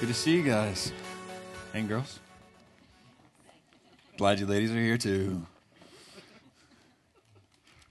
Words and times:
Good 0.00 0.08
to 0.08 0.14
see 0.14 0.34
you 0.34 0.42
guys 0.42 0.92
and 1.74 1.86
girls. 1.86 2.20
Glad 4.16 4.40
you 4.40 4.46
ladies 4.46 4.70
are 4.70 4.80
here 4.80 4.96
too. 4.96 5.46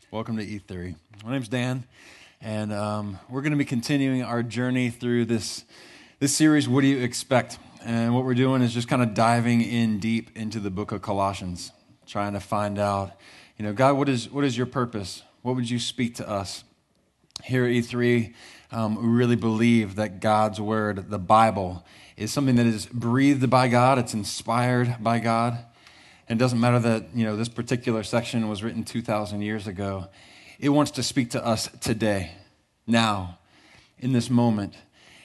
Welcome 0.09 0.37
to 0.37 0.43
E3. 0.43 0.95
My 1.23 1.33
name's 1.33 1.49
Dan, 1.49 1.83
and 2.41 2.73
um, 2.73 3.19
we're 3.29 3.43
going 3.43 3.51
to 3.51 3.59
be 3.59 3.65
continuing 3.65 4.23
our 4.23 4.41
journey 4.41 4.89
through 4.89 5.25
this 5.25 5.65
this 6.17 6.35
series. 6.35 6.67
What 6.67 6.81
do 6.81 6.87
you 6.87 6.97
expect? 6.97 7.59
And 7.85 8.15
what 8.15 8.25
we're 8.25 8.33
doing 8.33 8.63
is 8.63 8.73
just 8.73 8.87
kind 8.87 9.03
of 9.03 9.13
diving 9.13 9.61
in 9.61 9.99
deep 9.99 10.35
into 10.35 10.59
the 10.59 10.71
book 10.71 10.91
of 10.91 11.03
Colossians, 11.03 11.71
trying 12.07 12.33
to 12.33 12.39
find 12.39 12.79
out, 12.79 13.11
you 13.55 13.63
know, 13.63 13.71
God, 13.71 13.97
what 13.97 14.09
is 14.09 14.31
what 14.31 14.43
is 14.43 14.57
your 14.57 14.65
purpose? 14.65 15.21
What 15.43 15.55
would 15.55 15.69
you 15.69 15.77
speak 15.77 16.15
to 16.15 16.27
us? 16.27 16.63
Here 17.43 17.65
at 17.65 17.69
E3, 17.69 18.33
um, 18.71 18.95
we 19.01 19.07
really 19.07 19.35
believe 19.35 19.95
that 19.95 20.19
God's 20.19 20.61
word, 20.61 21.09
the 21.09 21.19
Bible, 21.19 21.85
is 22.17 22.31
something 22.31 22.55
that 22.55 22.67
is 22.67 22.85
breathed 22.85 23.49
by 23.49 23.67
God. 23.67 23.97
It's 23.97 24.13
inspired 24.13 24.97
by 24.99 25.19
God. 25.19 25.57
And 26.27 26.39
it 26.39 26.43
doesn't 26.43 26.59
matter 26.59 26.77
that, 26.79 27.15
you 27.15 27.25
know, 27.25 27.35
this 27.35 27.49
particular 27.49 28.03
section 28.03 28.47
was 28.47 28.61
written 28.61 28.83
2,000 28.83 29.41
years 29.41 29.65
ago. 29.65 30.07
It 30.59 30.69
wants 30.69 30.91
to 30.91 31.03
speak 31.03 31.31
to 31.31 31.43
us 31.43 31.67
today, 31.79 32.31
now, 32.85 33.39
in 33.97 34.11
this 34.11 34.29
moment. 34.29 34.75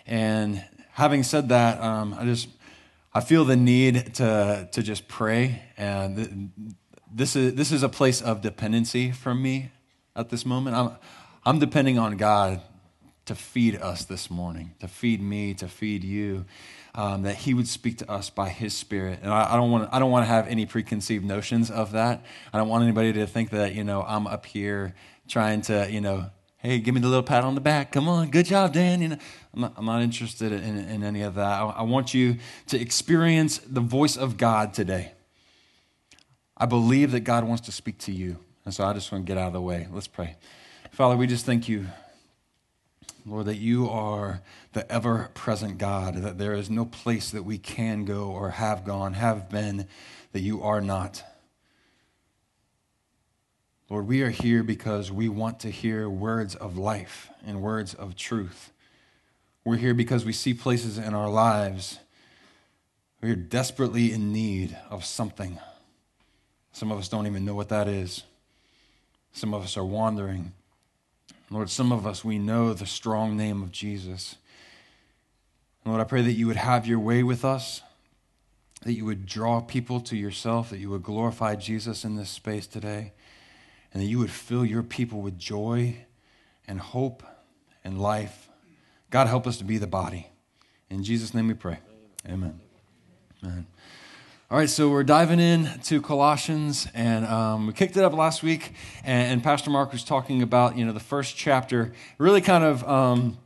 And 0.07 0.65
having 0.93 1.23
said 1.23 1.51
that, 1.51 1.81
um, 1.83 2.15
I 2.19 2.25
just, 2.25 2.49
I 3.13 3.21
feel 3.21 3.45
the 3.45 3.57
need 3.57 4.15
to, 4.15 4.69
to 4.73 4.83
just 4.83 5.07
pray. 5.07 5.63
And 5.77 6.51
this 7.13 7.37
is, 7.37 7.55
this 7.55 7.73
is 7.73 7.83
a 7.83 7.91
place 7.91 8.23
of 8.23 8.41
dependency 8.41 9.11
from 9.11 9.43
me 9.43 9.71
at 10.17 10.31
this 10.31 10.47
moment. 10.47 10.77
I'm, 10.77 10.93
I'm 11.45 11.59
depending 11.59 11.99
on 11.99 12.17
God 12.17 12.63
to 13.27 13.35
feed 13.35 13.77
us 13.77 14.05
this 14.05 14.31
morning, 14.31 14.75
to 14.81 14.89
feed 14.89 15.23
me, 15.23 15.55
to 15.55 15.69
feed 15.69 16.05
you 16.05 16.45
um, 16.95 17.23
that 17.23 17.37
He 17.37 17.55
would 17.55 17.67
speak 17.67 17.99
to 17.99 18.11
us 18.11 18.31
by 18.31 18.49
His 18.49 18.75
Spirit. 18.75 19.21
And 19.23 19.33
I, 19.33 19.55
I 19.55 19.57
don't 19.57 19.71
want 19.71 19.89
I 19.93 19.99
don't 19.99 20.11
want 20.11 20.25
to 20.25 20.29
have 20.29 20.47
any 20.47 20.67
preconceived 20.67 21.25
notions 21.25 21.71
of 21.71 21.93
that. 21.93 22.25
I 22.53 22.59
don't 22.59 22.69
want 22.69 22.85
anybody 22.85 23.13
to 23.15 23.27
think 23.27 23.51
that 23.51 23.75
you 23.75 23.85
know 23.85 24.05
I'm 24.07 24.27
up 24.27 24.47
here 24.47 24.95
trying 25.27 25.63
to 25.63 25.89
you 25.91 26.01
know 26.01 26.31
hey 26.59 26.79
give 26.79 26.95
me 26.95 27.01
the 27.01 27.09
little 27.09 27.23
pat 27.23 27.45
on 27.45 27.55
the 27.55 27.61
back. 27.61 27.93
Come 27.93 28.09
on, 28.09 28.31
good 28.31 28.47
job, 28.47 28.73
Dan. 28.73 29.03
You 29.03 29.09
know 29.09 29.19
I'm 29.55 29.61
not, 29.61 29.75
I'm 29.77 29.87
not 29.87 30.03
interested 30.03 30.53
in, 30.53 30.79
in 30.79 31.03
any 31.03 31.23
of 31.23 31.35
that. 31.35 31.61
I, 31.61 31.65
I 31.65 31.83
want 31.83 32.15
you 32.15 32.37
to 32.69 32.81
experience 32.81 33.59
the 33.59 33.81
voice 33.81 34.17
of 34.17 34.37
God 34.37 34.75
today. 34.75 35.13
I 36.57 36.67
believe 36.67 37.11
that 37.13 37.21
God 37.21 37.45
wants 37.45 37.63
to 37.67 37.73
speak 37.73 37.99
to 38.01 38.13
you. 38.13 38.39
And 38.65 38.73
so 38.73 38.85
I 38.85 38.93
just 38.93 39.11
want 39.11 39.27
to 39.27 39.31
get 39.31 39.37
out 39.37 39.49
of 39.49 39.53
the 39.53 39.61
way. 39.61 39.89
Let's 39.93 40.07
pray. 40.07 40.37
Father, 40.93 41.17
we 41.17 41.27
just 41.27 41.45
thank 41.45 41.69
you 41.69 41.87
Lord, 43.27 43.47
that 43.47 43.57
you 43.57 43.89
are 43.89 44.43
the 44.73 44.91
ever 44.93 45.31
present 45.35 45.79
God, 45.79 46.17
that 46.17 46.39
there 46.39 46.53
is 46.55 46.69
no 46.69 46.85
place 46.85 47.31
that 47.31 47.45
we 47.45 47.59
can 47.59 48.05
go 48.05 48.27
or 48.27 48.51
have 48.51 48.85
gone, 48.85 49.15
have 49.15 49.49
been, 49.49 49.87
that 50.33 50.41
you 50.41 50.63
are 50.63 50.81
not. 50.81 51.23
Lord, 53.89 54.07
we 54.07 54.23
are 54.23 54.31
here 54.31 54.63
because 54.63 55.11
we 55.11 55.29
want 55.29 55.61
to 55.61 55.71
hear 55.71 56.09
words 56.09 56.55
of 56.55 56.77
life 56.77 57.31
and 57.47 57.63
words 57.63 57.95
of 57.95 58.15
truth. 58.17 58.73
We're 59.65 59.77
here 59.77 59.95
because 59.95 60.25
we 60.25 60.33
see 60.33 60.53
places 60.53 60.99
in 60.99 61.15
our 61.15 61.31
lives 61.31 61.99
we 63.25 63.31
are 63.31 63.37
desperately 63.37 64.13
in 64.13 64.35
need 64.35 64.77
of 64.91 65.03
something. 65.03 65.59
Some 66.73 66.93
of 66.93 66.99
us 66.99 67.09
don't 67.09 67.27
even 67.27 67.47
know 67.47 67.55
what 67.55 67.71
that 67.71 67.89
is. 67.89 68.23
Some 69.33 69.55
of 69.55 69.63
us 69.63 69.79
are 69.79 69.85
wandering. 69.85 70.53
Lord, 71.55 71.71
some 71.71 71.93
of 71.93 72.05
us, 72.05 72.25
we 72.25 72.37
know 72.37 72.75
the 72.75 72.85
strong 72.85 73.37
name 73.37 73.63
of 73.63 73.71
Jesus. 73.71 74.35
Lord, 75.87 76.01
I 76.01 76.05
pray 76.05 76.21
that 76.23 76.33
you 76.33 76.49
would 76.49 76.57
have 76.57 76.85
your 76.85 76.99
way 76.99 77.23
with 77.23 77.45
us, 77.45 77.81
that 78.83 78.95
you 78.95 79.05
would 79.05 79.25
draw 79.25 79.61
people 79.61 80.01
to 80.01 80.17
yourself, 80.17 80.71
that 80.71 80.79
you 80.79 80.91
would 80.91 81.05
glorify 81.05 81.55
Jesus 81.55 82.05
in 82.05 82.17
this 82.17 82.29
space 82.29 82.67
today, 82.67 83.13
and 83.93 84.03
that 84.03 84.07
you 84.07 84.19
would 84.19 84.33
fill 84.33 84.65
your 84.65 84.83
people 84.83 85.21
with 85.21 85.39
joy 85.39 86.05
and 86.67 86.81
hope 86.81 87.23
and 87.85 88.01
life. 88.01 88.49
God, 89.11 89.29
help 89.29 89.47
us 89.47 89.57
to 89.59 89.65
be 89.65 89.79
the 89.79 89.87
body. 89.87 90.31
In 90.91 91.05
Jesus' 91.05 91.35
name 91.35 91.47
we 91.47 91.55
pray. 91.55 91.79
Amen. 92.29 92.59
Amen. 93.45 93.67
All 94.51 94.59
right, 94.59 94.69
so 94.69 94.91
we're 94.91 95.05
diving 95.05 95.41
in 95.41 95.71
to 95.85 96.03
Colossians, 96.03 96.87
and 96.93 97.25
um, 97.25 97.67
we 97.67 97.73
kicked 97.73 97.97
it 97.97 98.05
up 98.05 98.13
last 98.13 98.43
week, 98.43 98.75
and, 99.03 99.33
and, 99.33 99.43
Pastor 99.43 99.71
Mark 99.71 99.91
was 99.91 100.05
talking 100.05 100.43
about 100.43 100.77
you 100.77 100.85
know 100.85 100.93
the 100.93 101.01
first 101.01 101.35
chapter, 101.35 101.95
really 102.19 102.43
kind 102.43 102.63
of 102.63 102.87
um, 102.87 103.39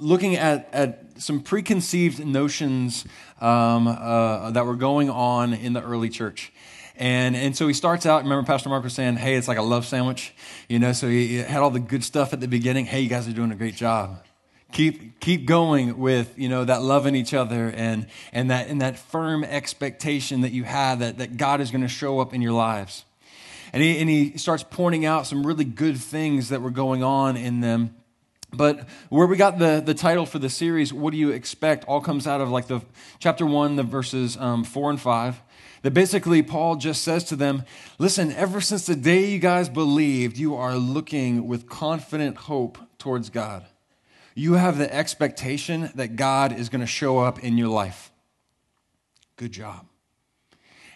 looking 0.00 0.34
at 0.36 0.70
at 0.72 1.20
some 1.20 1.42
preconceived 1.42 2.24
notions 2.24 3.04
um, 3.42 3.86
uh, 3.86 4.50
that 4.52 4.64
were 4.64 4.76
going 4.76 5.10
on 5.10 5.52
in 5.52 5.74
the 5.74 5.82
early 5.82 6.08
church. 6.08 6.54
And, 6.96 7.36
and 7.36 7.54
so 7.54 7.68
he 7.68 7.74
starts 7.74 8.06
out, 8.06 8.22
remember 8.22 8.46
Pastor 8.46 8.70
Mark 8.70 8.82
was 8.82 8.94
saying, 8.94 9.16
hey, 9.16 9.34
it's 9.34 9.48
like 9.48 9.58
a 9.58 9.62
love 9.62 9.84
sandwich, 9.84 10.32
you 10.68 10.78
know, 10.78 10.92
so 10.92 11.06
he 11.06 11.36
had 11.36 11.58
all 11.58 11.70
the 11.70 11.80
good 11.80 12.02
stuff 12.02 12.32
at 12.32 12.40
the 12.40 12.48
beginning. 12.48 12.86
Hey, 12.86 13.00
you 13.00 13.08
guys 13.08 13.28
are 13.28 13.32
doing 13.32 13.52
a 13.52 13.56
great 13.56 13.74
job 13.74 14.24
keep 14.72 15.20
keep 15.20 15.46
going 15.46 15.98
with 15.98 16.36
you 16.38 16.48
know 16.48 16.64
that 16.64 16.82
loving 16.82 17.14
each 17.14 17.32
other 17.32 17.70
and 17.70 18.06
and 18.32 18.50
that 18.50 18.68
and 18.68 18.80
that 18.82 18.98
firm 18.98 19.44
expectation 19.44 20.42
that 20.42 20.52
you 20.52 20.64
have 20.64 20.98
that, 20.98 21.18
that 21.18 21.36
God 21.36 21.60
is 21.60 21.70
going 21.70 21.82
to 21.82 21.88
show 21.88 22.20
up 22.20 22.34
in 22.34 22.42
your 22.42 22.52
lives. 22.52 23.04
And 23.72 23.82
he, 23.82 23.98
and 23.98 24.08
he 24.08 24.38
starts 24.38 24.62
pointing 24.62 25.04
out 25.04 25.26
some 25.26 25.44
really 25.44 25.64
good 25.64 25.98
things 25.98 26.50
that 26.50 26.62
were 26.62 26.70
going 26.70 27.02
on 27.02 27.36
in 27.36 27.60
them. 27.60 27.96
But 28.52 28.88
where 29.08 29.26
we 29.26 29.36
got 29.36 29.58
the, 29.58 29.82
the 29.84 29.94
title 29.94 30.26
for 30.26 30.38
the 30.38 30.48
series, 30.48 30.92
What 30.92 31.10
Do 31.10 31.16
You 31.16 31.30
Expect, 31.30 31.84
all 31.86 32.00
comes 32.00 32.28
out 32.28 32.40
of 32.40 32.50
like 32.50 32.68
the 32.68 32.82
chapter 33.18 33.44
one, 33.44 33.74
the 33.74 33.82
verses 33.82 34.36
um, 34.36 34.62
four 34.62 34.90
and 34.90 35.00
five. 35.00 35.42
That 35.82 35.90
basically 35.90 36.40
Paul 36.40 36.76
just 36.76 37.02
says 37.02 37.24
to 37.24 37.36
them, 37.36 37.64
Listen, 37.98 38.30
ever 38.30 38.60
since 38.60 38.86
the 38.86 38.94
day 38.94 39.26
you 39.26 39.40
guys 39.40 39.68
believed, 39.68 40.38
you 40.38 40.54
are 40.54 40.76
looking 40.76 41.48
with 41.48 41.68
confident 41.68 42.36
hope 42.36 42.78
towards 42.98 43.28
God 43.28 43.66
you 44.34 44.54
have 44.54 44.78
the 44.78 44.92
expectation 44.92 45.90
that 45.94 46.16
God 46.16 46.52
is 46.52 46.68
going 46.68 46.80
to 46.80 46.86
show 46.86 47.18
up 47.18 47.38
in 47.42 47.56
your 47.56 47.68
life. 47.68 48.10
Good 49.36 49.52
job. 49.52 49.86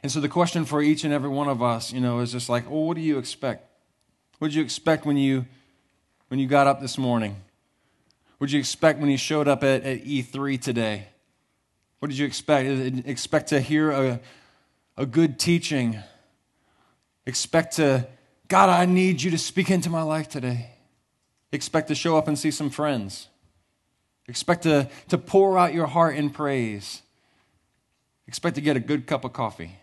And 0.02 0.12
so 0.12 0.20
the 0.20 0.28
question 0.28 0.64
for 0.64 0.80
each 0.80 1.04
and 1.04 1.12
every 1.12 1.28
one 1.28 1.48
of 1.48 1.62
us, 1.62 1.92
you 1.92 2.00
know, 2.00 2.20
is 2.20 2.32
just 2.32 2.48
like, 2.48 2.70
well, 2.70 2.84
what 2.84 2.96
do 2.96 3.00
you 3.00 3.18
expect? 3.18 3.68
What 4.38 4.48
did 4.48 4.54
you 4.54 4.62
expect 4.62 5.04
when 5.06 5.16
you 5.16 5.46
when 6.28 6.38
you 6.38 6.46
got 6.46 6.66
up 6.66 6.80
this 6.80 6.98
morning? 6.98 7.36
What 8.38 8.48
did 8.48 8.54
you 8.54 8.60
expect 8.60 9.00
when 9.00 9.10
you 9.10 9.16
showed 9.16 9.48
up 9.48 9.64
at, 9.64 9.82
at 9.82 10.04
E3 10.04 10.60
today? 10.60 11.08
What 11.98 12.08
did 12.08 12.18
you 12.18 12.26
expect? 12.26 12.68
Expect 13.06 13.48
to 13.48 13.60
hear 13.60 13.90
a, 13.90 14.20
a 14.96 15.06
good 15.06 15.38
teaching. 15.38 15.98
Expect 17.26 17.76
to, 17.76 18.06
God, 18.46 18.68
I 18.68 18.84
need 18.84 19.20
you 19.22 19.32
to 19.32 19.38
speak 19.38 19.70
into 19.70 19.90
my 19.90 20.02
life 20.02 20.28
today. 20.28 20.70
Expect 21.52 21.88
to 21.88 21.94
show 21.94 22.16
up 22.16 22.28
and 22.28 22.38
see 22.38 22.50
some 22.50 22.70
friends. 22.70 23.28
Expect 24.28 24.64
to, 24.64 24.88
to 25.08 25.18
pour 25.18 25.58
out 25.58 25.72
your 25.72 25.86
heart 25.86 26.16
in 26.16 26.30
praise. 26.30 27.02
Expect 28.26 28.56
to 28.56 28.60
get 28.60 28.76
a 28.76 28.80
good 28.80 29.06
cup 29.06 29.24
of 29.24 29.32
coffee. 29.32 29.78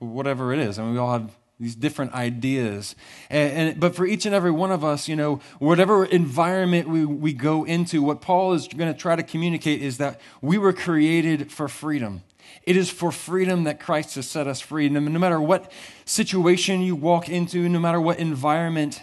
Whatever 0.00 0.52
it 0.52 0.58
is. 0.58 0.78
I 0.78 0.82
mean, 0.82 0.92
we 0.94 0.98
all 0.98 1.12
have 1.12 1.30
these 1.60 1.76
different 1.76 2.12
ideas. 2.12 2.96
And, 3.30 3.52
and, 3.52 3.80
but 3.80 3.94
for 3.94 4.04
each 4.04 4.26
and 4.26 4.34
every 4.34 4.50
one 4.50 4.72
of 4.72 4.84
us, 4.84 5.06
you 5.06 5.14
know, 5.14 5.40
whatever 5.60 6.04
environment 6.04 6.88
we, 6.88 7.04
we 7.04 7.32
go 7.32 7.64
into, 7.64 8.02
what 8.02 8.20
Paul 8.20 8.54
is 8.54 8.66
going 8.66 8.92
to 8.92 8.98
try 8.98 9.14
to 9.14 9.22
communicate 9.22 9.80
is 9.80 9.98
that 9.98 10.20
we 10.42 10.58
were 10.58 10.72
created 10.72 11.52
for 11.52 11.68
freedom. 11.68 12.22
It 12.64 12.76
is 12.76 12.90
for 12.90 13.12
freedom 13.12 13.64
that 13.64 13.78
Christ 13.78 14.16
has 14.16 14.26
set 14.26 14.48
us 14.48 14.60
free. 14.60 14.88
No, 14.88 14.98
no 14.98 15.18
matter 15.18 15.40
what 15.40 15.70
situation 16.04 16.80
you 16.80 16.96
walk 16.96 17.28
into, 17.28 17.68
no 17.68 17.78
matter 17.78 18.00
what 18.00 18.18
environment 18.18 19.00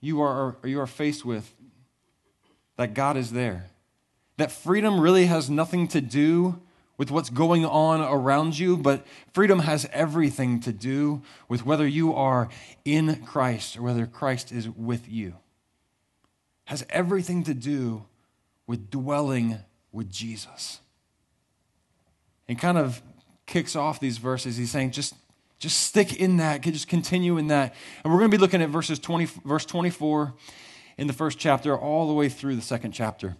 you 0.00 0.20
are, 0.20 0.56
you 0.64 0.80
are 0.80 0.86
faced 0.86 1.24
with, 1.24 1.54
that 2.76 2.94
God 2.94 3.16
is 3.16 3.32
there. 3.32 3.70
That 4.36 4.52
freedom 4.52 5.00
really 5.00 5.26
has 5.26 5.48
nothing 5.48 5.88
to 5.88 6.00
do 6.00 6.60
with 6.98 7.10
what's 7.10 7.30
going 7.30 7.64
on 7.64 8.00
around 8.00 8.58
you, 8.58 8.76
but 8.76 9.06
freedom 9.32 9.60
has 9.60 9.88
everything 9.92 10.60
to 10.60 10.72
do 10.72 11.22
with 11.48 11.66
whether 11.66 11.86
you 11.86 12.14
are 12.14 12.48
in 12.84 13.24
Christ 13.24 13.76
or 13.76 13.82
whether 13.82 14.06
Christ 14.06 14.50
is 14.52 14.68
with 14.68 15.08
you. 15.08 15.34
Has 16.66 16.86
everything 16.90 17.44
to 17.44 17.54
do 17.54 18.04
with 18.66 18.90
dwelling 18.90 19.58
with 19.92 20.10
Jesus. 20.10 20.80
And 22.48 22.58
kind 22.58 22.78
of 22.78 23.02
kicks 23.46 23.76
off 23.76 24.00
these 24.00 24.18
verses. 24.18 24.56
He's 24.56 24.70
saying, 24.70 24.92
just 24.92 25.14
just 25.58 25.82
stick 25.82 26.20
in 26.20 26.36
that, 26.38 26.60
just 26.60 26.88
continue 26.88 27.38
in 27.38 27.48
that. 27.48 27.74
And 28.04 28.12
we're 28.12 28.18
going 28.18 28.30
to 28.30 28.36
be 28.36 28.40
looking 28.40 28.62
at 28.62 28.68
verses 28.68 28.98
20, 28.98 29.26
verse 29.44 29.64
24 29.64 30.34
in 30.98 31.06
the 31.06 31.12
first 31.12 31.38
chapter 31.38 31.76
all 31.76 32.06
the 32.08 32.14
way 32.14 32.28
through 32.28 32.56
the 32.56 32.62
second 32.62 32.92
chapter. 32.92 33.36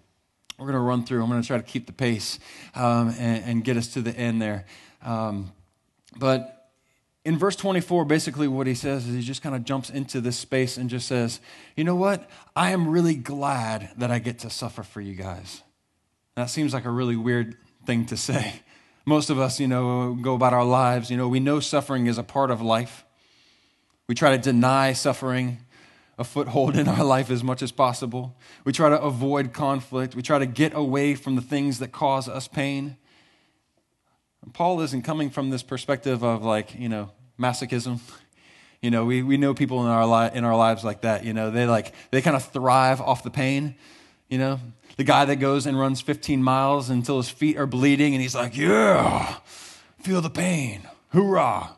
We're 0.59 0.67
going 0.67 0.75
to 0.75 0.81
run 0.81 1.05
through. 1.05 1.23
I'm 1.23 1.29
going 1.29 1.43
to 1.43 1.47
try 1.47 1.59
to 1.59 1.63
keep 1.63 1.87
the 1.87 1.93
pace 1.93 2.39
um, 2.75 3.09
and, 3.19 3.45
and, 3.45 3.65
get 3.65 3.77
us 3.77 3.89
to 3.89 4.01
the 4.01 4.17
end 4.17 4.41
there. 4.41 4.65
Um, 5.03 5.53
but 6.19 6.71
in 7.27 7.39
verse 7.39 7.57
24, 7.57 8.07
basically 8.07 8.49
what 8.49 8.67
he 8.67 8.75
says 8.75 9.07
is 9.07 9.15
he 9.15 9.21
just 9.21 9.43
kind 9.43 9.55
of 9.55 9.65
jumps 9.65 9.91
into 9.91 10.23
this 10.23 10.39
space 10.39 10.79
and 10.79 10.89
just 10.89 11.07
says, 11.07 11.41
You 11.77 11.85
know 11.85 11.97
what? 11.97 12.31
I 12.55 12.71
am 12.71 12.89
really 12.89 13.17
glad 13.17 13.91
that 13.99 14.11
I 14.11 14.19
get 14.19 14.39
to 14.41 14.51
suffer 14.51 14.83
for 14.83 15.03
you 15.03 15.15
guys. 15.15 15.63
That 16.37 16.49
seems 16.49 16.73
like 16.73 16.87
a 16.87 16.91
really 16.91 17.17
weird 17.17 17.57
thing 17.85 18.07
to 18.07 18.17
say. 18.17 18.63
Most 19.08 19.31
of 19.31 19.38
us, 19.38 19.61
you 19.61 19.69
know, 19.69 20.19
go 20.20 20.35
about 20.35 20.53
our 20.53 20.64
lives, 20.64 21.12
you 21.12 21.17
know, 21.17 21.29
we 21.29 21.38
know 21.38 21.61
suffering 21.61 22.08
is 22.08 22.19
a 22.19 22.25
part 22.25 22.50
of 22.50 22.61
life. 22.61 23.05
We 24.08 24.17
try 24.17 24.37
to 24.37 24.38
deny 24.38 24.93
suffering 24.94 25.58
a 26.19 26.25
foothold 26.25 26.76
in 26.76 26.88
our 26.88 27.05
life 27.05 27.31
as 27.31 27.44
much 27.44 27.62
as 27.62 27.70
possible. 27.70 28.37
We 28.64 28.73
try 28.73 28.88
to 28.88 29.00
avoid 29.00 29.53
conflict. 29.53 30.17
We 30.17 30.23
try 30.23 30.41
to 30.41 30.47
get 30.47 30.75
away 30.75 31.14
from 31.14 31.37
the 31.37 31.43
things 31.43 31.79
that 31.79 31.93
cause 31.93 32.29
us 32.29 32.49
pain. 32.49 32.97
Paul 34.53 34.81
isn't 34.81 35.03
coming 35.03 35.31
from 35.31 35.50
this 35.50 35.62
perspective 35.62 36.25
of 36.25 36.44
like, 36.44 36.75
you 36.79 36.88
know, 36.88 37.11
masochism. 37.38 38.00
You 38.82 38.91
know, 38.91 39.06
we, 39.06 39.23
we 39.23 39.38
know 39.38 39.55
people 39.55 39.81
in 39.81 39.88
our, 39.88 40.06
li- 40.06 40.31
in 40.35 40.44
our 40.44 40.55
lives 40.55 40.85
like 40.85 41.00
that. 41.00 41.25
You 41.25 41.32
know, 41.32 41.50
they 41.50 41.67
like, 41.67 41.93
they 42.11 42.20
kind 42.20 42.37
of 42.37 42.44
thrive 42.44 43.00
off 43.00 43.25
the 43.25 43.31
pain. 43.31 43.75
You 44.29 44.37
know, 44.37 44.61
the 44.96 45.04
guy 45.04 45.25
that 45.26 45.37
goes 45.37 45.66
and 45.66 45.78
runs 45.78 46.00
15 46.00 46.43
miles 46.43 46.90
until 46.90 47.19
his 47.19 47.28
feet 47.28 47.56
are 47.56 47.66
bleeding 47.66 48.14
and 48.14 48.22
he's 48.22 48.34
like, 48.34 48.56
yeah, 48.56 49.37
feel 49.98 50.20
the 50.20 50.31
pain. 50.31 50.82
Hoorah. 51.10 51.76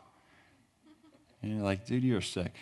And 1.41 1.55
you're 1.55 1.63
like, 1.63 1.85
dude, 1.85 2.03
you're 2.03 2.21
sick. 2.21 2.53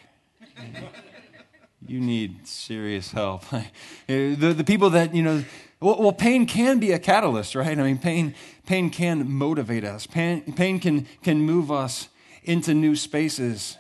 you 1.87 1.99
need 1.99 2.47
serious 2.47 3.11
help. 3.11 3.43
the, 4.07 4.35
the 4.35 4.63
people 4.63 4.89
that, 4.91 5.13
you 5.13 5.23
know, 5.23 5.43
well, 5.79 5.97
well, 5.99 6.13
pain 6.13 6.47
can 6.47 6.79
be 6.79 6.91
a 6.91 6.99
catalyst, 6.99 7.53
right? 7.53 7.77
I 7.77 7.83
mean, 7.83 7.99
pain, 7.99 8.33
pain 8.65 8.89
can 8.89 9.29
motivate 9.29 9.83
us. 9.83 10.07
Pain, 10.07 10.53
pain 10.53 10.79
can, 10.79 11.07
can 11.21 11.41
move 11.41 11.71
us 11.71 12.09
into 12.43 12.73
new 12.73 12.95
spaces 12.95 13.77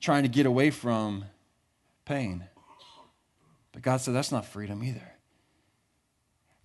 trying 0.00 0.22
to 0.22 0.28
get 0.28 0.46
away 0.46 0.70
from 0.70 1.24
pain. 2.04 2.44
But 3.72 3.82
God 3.82 4.00
said 4.00 4.14
that's 4.14 4.30
not 4.30 4.44
freedom 4.46 4.84
either. 4.84 5.11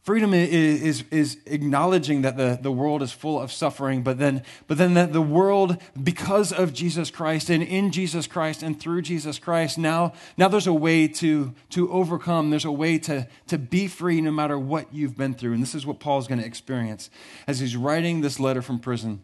Freedom 0.08 0.34
is, 0.34 0.82
is, 0.82 1.04
is, 1.12 1.38
acknowledging 1.48 2.22
that 2.22 2.38
the, 2.38 2.58
the 2.62 2.72
world 2.72 3.02
is 3.02 3.12
full 3.12 3.42
of 3.42 3.52
suffering, 3.52 4.04
but 4.04 4.18
then, 4.18 4.42
but 4.66 4.78
then 4.78 4.94
that 4.94 5.12
the 5.12 5.22
world, 5.22 5.76
because 6.02 6.54
of 6.54 6.72
Jesus 6.72 7.12
Christ 7.12 7.50
and 7.50 7.62
in 7.62 7.92
Jesus 7.92 8.26
Christ 8.26 8.64
and 8.64 8.80
through 8.80 9.02
Jesus 9.02 9.38
Christ, 9.38 9.78
now, 9.78 10.14
now 10.38 10.48
there's 10.48 10.66
a 10.66 10.72
way 10.72 11.10
to, 11.10 11.54
to 11.72 11.92
overcome. 11.92 12.52
There's 12.52 12.64
a 12.64 12.72
way 12.72 12.98
to, 13.00 13.28
to 13.48 13.58
be 13.58 13.90
free 13.90 14.22
no 14.22 14.32
matter 14.32 14.58
what 14.58 14.94
you've 14.94 15.18
been 15.18 15.34
through. 15.34 15.52
And 15.52 15.62
this 15.62 15.76
is 15.76 15.86
what 15.86 16.00
Paul's 16.00 16.26
going 16.26 16.40
to 16.40 16.48
experience 16.48 17.10
as 17.46 17.60
he's 17.60 17.76
writing 17.76 18.22
this 18.22 18.40
letter 18.40 18.62
from 18.62 18.80
prison. 18.80 19.24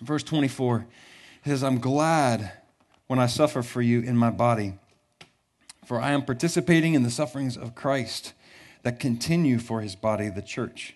Verse 0.00 0.22
24 0.22 0.86
he 1.44 1.50
says, 1.50 1.62
I'm 1.62 1.78
glad 1.78 2.52
when 3.06 3.18
I 3.18 3.26
suffer 3.26 3.62
for 3.62 3.82
you 3.82 4.00
in 4.00 4.16
my 4.16 4.30
body, 4.30 4.78
for 5.84 6.00
I 6.00 6.12
am 6.12 6.24
participating 6.24 6.94
in 6.94 7.02
the 7.02 7.10
sufferings 7.10 7.58
of 7.58 7.74
Christ 7.74 8.32
that 8.86 9.00
continue 9.00 9.58
for 9.58 9.80
his 9.80 9.96
body, 9.96 10.28
the 10.28 10.40
church. 10.40 10.94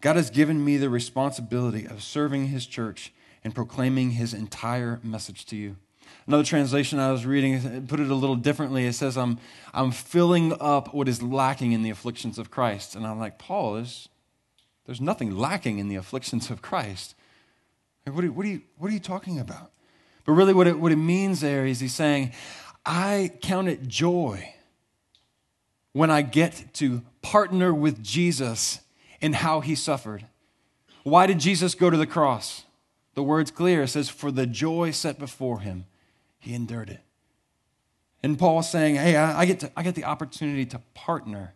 God 0.00 0.16
has 0.16 0.30
given 0.30 0.64
me 0.64 0.78
the 0.78 0.90
responsibility 0.90 1.86
of 1.86 2.02
serving 2.02 2.48
his 2.48 2.66
church 2.66 3.12
and 3.44 3.54
proclaiming 3.54 4.10
his 4.10 4.34
entire 4.34 4.98
message 5.04 5.46
to 5.46 5.56
you. 5.56 5.76
Another 6.26 6.42
translation 6.42 6.98
I 6.98 7.12
was 7.12 7.24
reading 7.24 7.86
put 7.86 8.00
it 8.00 8.10
a 8.10 8.16
little 8.16 8.34
differently. 8.34 8.84
It 8.84 8.94
says, 8.94 9.16
I'm, 9.16 9.38
I'm 9.72 9.92
filling 9.92 10.56
up 10.60 10.92
what 10.92 11.06
is 11.06 11.22
lacking 11.22 11.70
in 11.70 11.82
the 11.82 11.90
afflictions 11.90 12.36
of 12.36 12.50
Christ. 12.50 12.96
And 12.96 13.06
I'm 13.06 13.20
like, 13.20 13.38
Paul, 13.38 13.74
there's, 13.74 14.08
there's 14.86 15.00
nothing 15.00 15.36
lacking 15.36 15.78
in 15.78 15.86
the 15.86 15.94
afflictions 15.94 16.50
of 16.50 16.62
Christ. 16.62 17.14
What 18.08 18.24
are, 18.24 18.32
what, 18.32 18.44
are 18.44 18.48
you, 18.48 18.62
what 18.76 18.90
are 18.90 18.94
you 18.94 18.98
talking 18.98 19.38
about? 19.38 19.70
But 20.24 20.32
really, 20.32 20.52
what 20.52 20.66
it, 20.66 20.80
what 20.80 20.90
it 20.90 20.96
means 20.96 21.42
there 21.42 21.64
is 21.64 21.78
he's 21.78 21.94
saying, 21.94 22.32
I 22.84 23.30
count 23.40 23.68
it 23.68 23.86
joy 23.86 24.52
when 25.92 26.10
I 26.10 26.22
get 26.22 26.72
to 26.74 27.02
partner 27.22 27.74
with 27.74 28.02
Jesus 28.02 28.80
in 29.20 29.32
how 29.32 29.60
he 29.60 29.74
suffered. 29.74 30.26
Why 31.02 31.26
did 31.26 31.40
Jesus 31.40 31.74
go 31.74 31.90
to 31.90 31.96
the 31.96 32.06
cross? 32.06 32.64
The 33.14 33.22
word's 33.22 33.50
clear. 33.50 33.82
It 33.82 33.88
says, 33.88 34.08
For 34.08 34.30
the 34.30 34.46
joy 34.46 34.90
set 34.90 35.18
before 35.18 35.60
him, 35.60 35.86
he 36.38 36.54
endured 36.54 36.90
it. 36.90 37.00
And 38.22 38.38
Paul's 38.38 38.70
saying, 38.70 38.96
Hey, 38.96 39.16
I, 39.16 39.44
get, 39.44 39.60
to, 39.60 39.72
I 39.76 39.82
get 39.82 39.94
the 39.94 40.04
opportunity 40.04 40.66
to 40.66 40.80
partner 40.94 41.54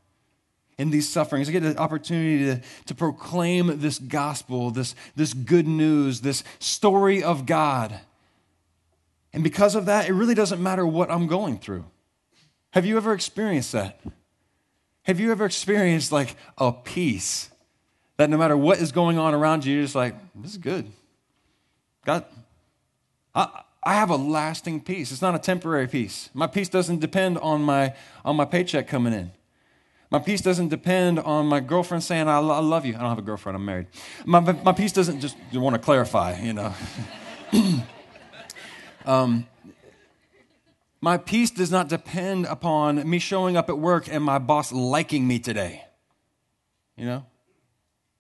in 0.79 0.90
these 0.90 1.08
sufferings. 1.08 1.49
I 1.49 1.52
get 1.52 1.62
the 1.62 1.76
opportunity 1.76 2.44
to, 2.46 2.61
to 2.87 2.94
proclaim 2.94 3.79
this 3.81 3.99
gospel, 3.99 4.70
this, 4.70 4.94
this 5.14 5.34
good 5.34 5.69
news, 5.69 6.23
this 6.23 6.43
story 6.58 7.23
of 7.23 7.46
God. 7.46 8.00
And 9.32 9.44
because 9.44 9.75
of 9.75 9.87
that, 9.87 10.08
it 10.08 10.12
really 10.12 10.34
doesn't 10.34 10.62
matter 10.62 10.87
what 10.87 11.11
I'm 11.11 11.26
going 11.26 11.58
through. 11.58 11.84
Have 12.70 12.87
you 12.87 12.96
ever 12.96 13.12
experienced 13.12 13.73
that? 13.73 14.00
Have 15.04 15.19
you 15.19 15.32
ever 15.32 15.44
experienced 15.44 16.12
like 16.12 16.37
a 16.58 16.72
peace 16.72 17.50
that 18.16 18.31
no 18.31 18.37
matter 18.37 18.56
what 18.56 18.78
is 18.78 18.93
going 18.93 19.19
on 19.19 19.34
around 19.34 19.64
you, 19.64 19.75
you're 19.75 19.82
just 19.82 19.94
like, 19.94 20.14
this 20.34 20.52
is 20.52 20.58
good. 20.58 20.87
God, 22.04 22.25
I, 23.34 23.62
I 23.82 23.94
have 23.94 24.10
a 24.10 24.16
lasting 24.16 24.81
peace. 24.81 25.10
It's 25.10 25.22
not 25.22 25.34
a 25.34 25.40
temporary 25.40 25.88
peace. 25.88 26.31
My 26.34 26.46
peace 26.46 26.69
doesn't 26.69 27.00
depend 27.00 27.38
on 27.38 27.62
my, 27.62 27.94
on 28.25 28.37
my 28.37 28.44
paycheck 28.44 28.87
coming 28.87 29.12
in. 29.12 29.32
My 30.10 30.19
peace 30.19 30.40
doesn't 30.40 30.69
depend 30.69 31.19
on 31.19 31.46
my 31.46 31.58
girlfriend 31.60 32.05
saying, 32.05 32.28
I, 32.28 32.37
I 32.37 32.60
love 32.60 32.84
you. 32.84 32.94
I 32.94 32.98
don't 33.00 33.08
have 33.08 33.19
a 33.19 33.22
girlfriend, 33.22 33.56
I'm 33.56 33.64
married. 33.64 33.87
My, 34.25 34.40
my 34.40 34.72
peace 34.72 34.93
doesn't 34.93 35.20
just 35.20 35.37
want 35.52 35.75
to 35.75 35.81
clarify, 35.81 36.38
you 36.40 36.52
know. 36.52 36.75
um, 39.06 39.46
my 41.02 41.19
peace 41.19 41.50
does 41.50 41.72
not 41.72 41.88
depend 41.88 42.46
upon 42.46 43.08
me 43.10 43.19
showing 43.19 43.56
up 43.56 43.69
at 43.69 43.76
work 43.76 44.08
and 44.08 44.22
my 44.22 44.38
boss 44.38 44.72
liking 44.72 45.26
me 45.26 45.40
today. 45.40 45.84
You 46.96 47.06
know? 47.06 47.26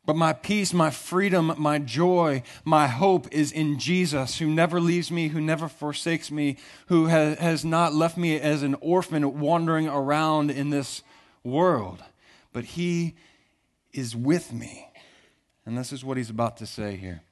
But 0.04 0.16
my 0.16 0.32
peace, 0.32 0.74
my 0.74 0.90
freedom, 0.90 1.54
my 1.58 1.78
joy, 1.78 2.42
my 2.64 2.88
hope 2.88 3.32
is 3.32 3.52
in 3.52 3.78
Jesus, 3.78 4.38
who 4.38 4.48
never 4.48 4.80
leaves 4.80 5.12
me, 5.12 5.28
who 5.28 5.40
never 5.40 5.68
forsakes 5.68 6.32
me, 6.32 6.56
who 6.86 7.06
has, 7.06 7.64
not 7.64 7.94
left 7.94 8.16
me 8.16 8.38
as 8.40 8.64
an 8.64 8.74
orphan 8.80 9.38
wandering 9.38 9.86
around 9.86 10.50
in 10.50 10.70
this 10.70 11.02
world. 11.44 12.02
But 12.52 12.64
He 12.64 13.14
is 13.92 14.16
with 14.16 14.52
me. 14.52 14.88
And 15.64 15.78
this 15.78 15.92
is 15.92 16.04
what 16.04 16.16
He's 16.16 16.30
about 16.30 16.56
to 16.56 16.66
say 16.66 16.96
here. 16.96 17.22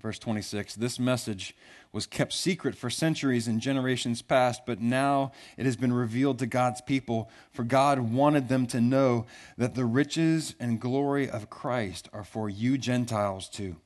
Verse 0.00 0.18
26 0.18 0.76
This 0.76 0.98
message 0.98 1.54
was 1.92 2.06
kept 2.06 2.32
secret 2.32 2.74
for 2.74 2.90
centuries 2.90 3.48
and 3.48 3.60
generations 3.60 4.22
past, 4.22 4.66
but 4.66 4.80
now 4.80 5.32
it 5.56 5.64
has 5.64 5.76
been 5.76 5.92
revealed 5.92 6.38
to 6.38 6.46
God's 6.46 6.80
people, 6.80 7.30
for 7.50 7.64
God 7.64 7.98
wanted 7.98 8.48
them 8.48 8.66
to 8.68 8.80
know 8.80 9.26
that 9.56 9.74
the 9.74 9.84
riches 9.84 10.54
and 10.60 10.80
glory 10.80 11.28
of 11.28 11.50
Christ 11.50 12.08
are 12.12 12.24
for 12.24 12.48
you 12.48 12.76
Gentiles 12.76 13.48
too. 13.48 13.76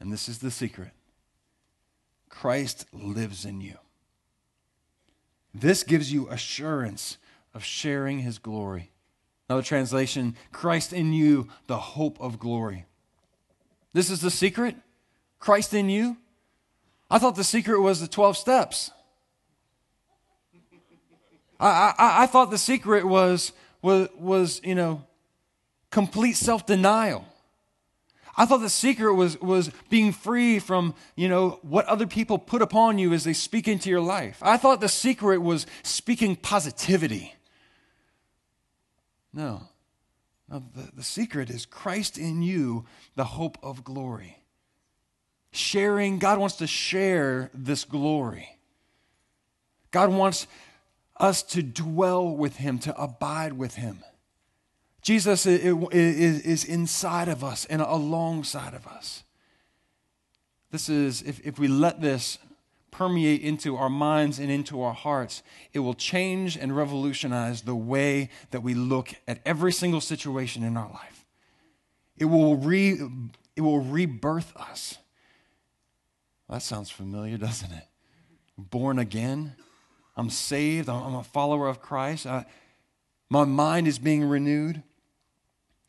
And 0.00 0.12
this 0.12 0.28
is 0.28 0.38
the 0.38 0.50
secret 0.50 0.90
Christ 2.28 2.86
lives 2.92 3.44
in 3.44 3.60
you. 3.60 3.78
This 5.54 5.82
gives 5.82 6.12
you 6.12 6.28
assurance 6.28 7.16
of 7.54 7.64
sharing 7.64 8.18
his 8.18 8.38
glory. 8.38 8.90
Another 9.48 9.62
translation 9.62 10.36
Christ 10.52 10.92
in 10.92 11.12
you, 11.12 11.48
the 11.68 11.78
hope 11.78 12.20
of 12.20 12.38
glory. 12.38 12.86
This 13.92 14.10
is 14.10 14.20
the 14.20 14.30
secret 14.30 14.74
Christ 15.38 15.72
in 15.72 15.88
you 15.88 16.16
I 17.14 17.18
thought 17.20 17.36
the 17.36 17.44
secret 17.44 17.80
was 17.80 18.00
the 18.00 18.08
12 18.08 18.36
steps. 18.36 18.90
I, 21.60 21.94
I, 21.96 22.22
I 22.24 22.26
thought 22.26 22.50
the 22.50 22.58
secret 22.58 23.06
was, 23.06 23.52
was, 23.82 24.08
was, 24.18 24.60
you 24.64 24.74
know, 24.74 25.04
complete 25.92 26.32
self 26.32 26.66
denial. 26.66 27.24
I 28.36 28.46
thought 28.46 28.62
the 28.62 28.68
secret 28.68 29.14
was, 29.14 29.40
was 29.40 29.70
being 29.88 30.10
free 30.10 30.58
from, 30.58 30.92
you 31.14 31.28
know, 31.28 31.60
what 31.62 31.86
other 31.86 32.08
people 32.08 32.36
put 32.36 32.62
upon 32.62 32.98
you 32.98 33.12
as 33.12 33.22
they 33.22 33.32
speak 33.32 33.68
into 33.68 33.88
your 33.88 34.00
life. 34.00 34.38
I 34.42 34.56
thought 34.56 34.80
the 34.80 34.88
secret 34.88 35.38
was 35.38 35.66
speaking 35.84 36.34
positivity. 36.34 37.32
No. 39.32 39.68
no 40.48 40.64
the, 40.74 40.90
the 40.96 41.04
secret 41.04 41.48
is 41.48 41.64
Christ 41.64 42.18
in 42.18 42.42
you, 42.42 42.86
the 43.14 43.22
hope 43.22 43.56
of 43.62 43.84
glory 43.84 44.38
sharing, 45.54 46.18
God 46.18 46.38
wants 46.38 46.56
to 46.56 46.66
share 46.66 47.50
this 47.54 47.84
glory. 47.84 48.58
God 49.90 50.10
wants 50.10 50.46
us 51.16 51.42
to 51.44 51.62
dwell 51.62 52.28
with 52.28 52.56
Him, 52.56 52.78
to 52.80 53.00
abide 53.00 53.52
with 53.52 53.76
Him. 53.76 54.02
Jesus 55.02 55.46
is 55.46 56.64
inside 56.64 57.28
of 57.28 57.44
us 57.44 57.66
and 57.66 57.82
alongside 57.82 58.74
of 58.74 58.86
us. 58.86 59.22
This 60.70 60.88
is, 60.88 61.22
if, 61.22 61.58
we 61.58 61.68
let 61.68 62.00
this 62.00 62.38
permeate 62.90 63.42
into 63.42 63.76
our 63.76 63.90
minds 63.90 64.38
and 64.38 64.50
into 64.50 64.80
our 64.82 64.94
hearts, 64.94 65.42
it 65.72 65.80
will 65.80 65.94
change 65.94 66.56
and 66.56 66.74
revolutionize 66.74 67.62
the 67.62 67.74
way 67.76 68.30
that 68.50 68.62
we 68.62 68.74
look 68.74 69.10
at 69.28 69.40
every 69.44 69.72
single 69.72 70.00
situation 70.00 70.64
in 70.64 70.76
our 70.76 70.90
life. 70.90 71.24
It 72.16 72.24
will, 72.24 72.56
re, 72.56 72.98
it 73.54 73.60
will 73.60 73.80
rebirth 73.80 74.56
us. 74.56 74.98
That 76.54 76.62
sounds 76.62 76.88
familiar, 76.88 77.36
doesn't 77.36 77.72
it? 77.72 77.82
Born 78.56 79.00
again. 79.00 79.56
I'm 80.16 80.30
saved. 80.30 80.88
I'm 80.88 81.16
a 81.16 81.24
follower 81.24 81.66
of 81.66 81.82
Christ. 81.82 82.26
I, 82.28 82.46
my 83.28 83.42
mind 83.42 83.88
is 83.88 83.98
being 83.98 84.22
renewed. 84.22 84.80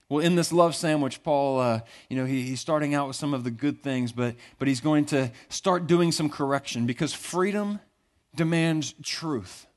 Well, 0.09 0.25
in 0.25 0.33
this 0.33 0.51
love 0.51 0.73
sandwich, 0.73 1.21
Paul, 1.21 1.59
uh, 1.59 1.81
you 2.09 2.17
know, 2.17 2.25
he, 2.25 2.41
he's 2.41 2.61
starting 2.61 2.95
out 2.95 3.05
with 3.05 3.15
some 3.15 3.35
of 3.35 3.43
the 3.43 3.51
good 3.51 3.83
things, 3.83 4.11
but, 4.11 4.33
but 4.57 4.67
he's 4.67 4.81
going 4.81 5.05
to 5.05 5.31
start 5.49 5.85
doing 5.85 6.11
some 6.11 6.31
correction 6.31 6.87
because 6.87 7.13
freedom 7.13 7.79
demands 8.33 8.95
truth. 9.03 9.67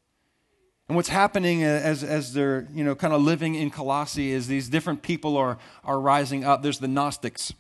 And 0.89 0.97
what's 0.97 1.11
happening 1.11 1.65
as, 1.65 2.03
as 2.03 2.33
they're, 2.33 2.67
you 2.73 2.83
know, 2.83 2.95
kind 2.95 3.13
of 3.13 3.21
living 3.21 3.57
in 3.57 3.69
Colossae 3.69 4.33
is 4.33 4.47
these 4.47 4.71
different 4.71 5.03
people 5.03 5.37
are, 5.37 5.59
are 5.85 6.01
rising 6.01 6.45
up. 6.45 6.63
There's 6.63 6.79
the 6.79 6.89
Gnostics. 6.89 7.53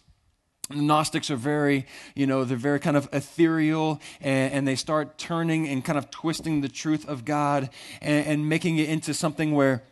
Gnostics 0.70 1.30
are 1.30 1.36
very, 1.36 1.86
you 2.14 2.26
know, 2.26 2.44
they're 2.44 2.56
very 2.56 2.78
kind 2.78 2.96
of 2.96 3.08
ethereal 3.12 4.00
and, 4.20 4.52
and 4.52 4.68
they 4.68 4.76
start 4.76 5.16
turning 5.16 5.66
and 5.66 5.84
kind 5.84 5.96
of 5.96 6.10
twisting 6.10 6.60
the 6.60 6.68
truth 6.68 7.08
of 7.08 7.24
God 7.24 7.70
and, 8.02 8.26
and 8.26 8.48
making 8.48 8.78
it 8.78 8.88
into 8.88 9.14
something 9.14 9.54
where, 9.54 9.82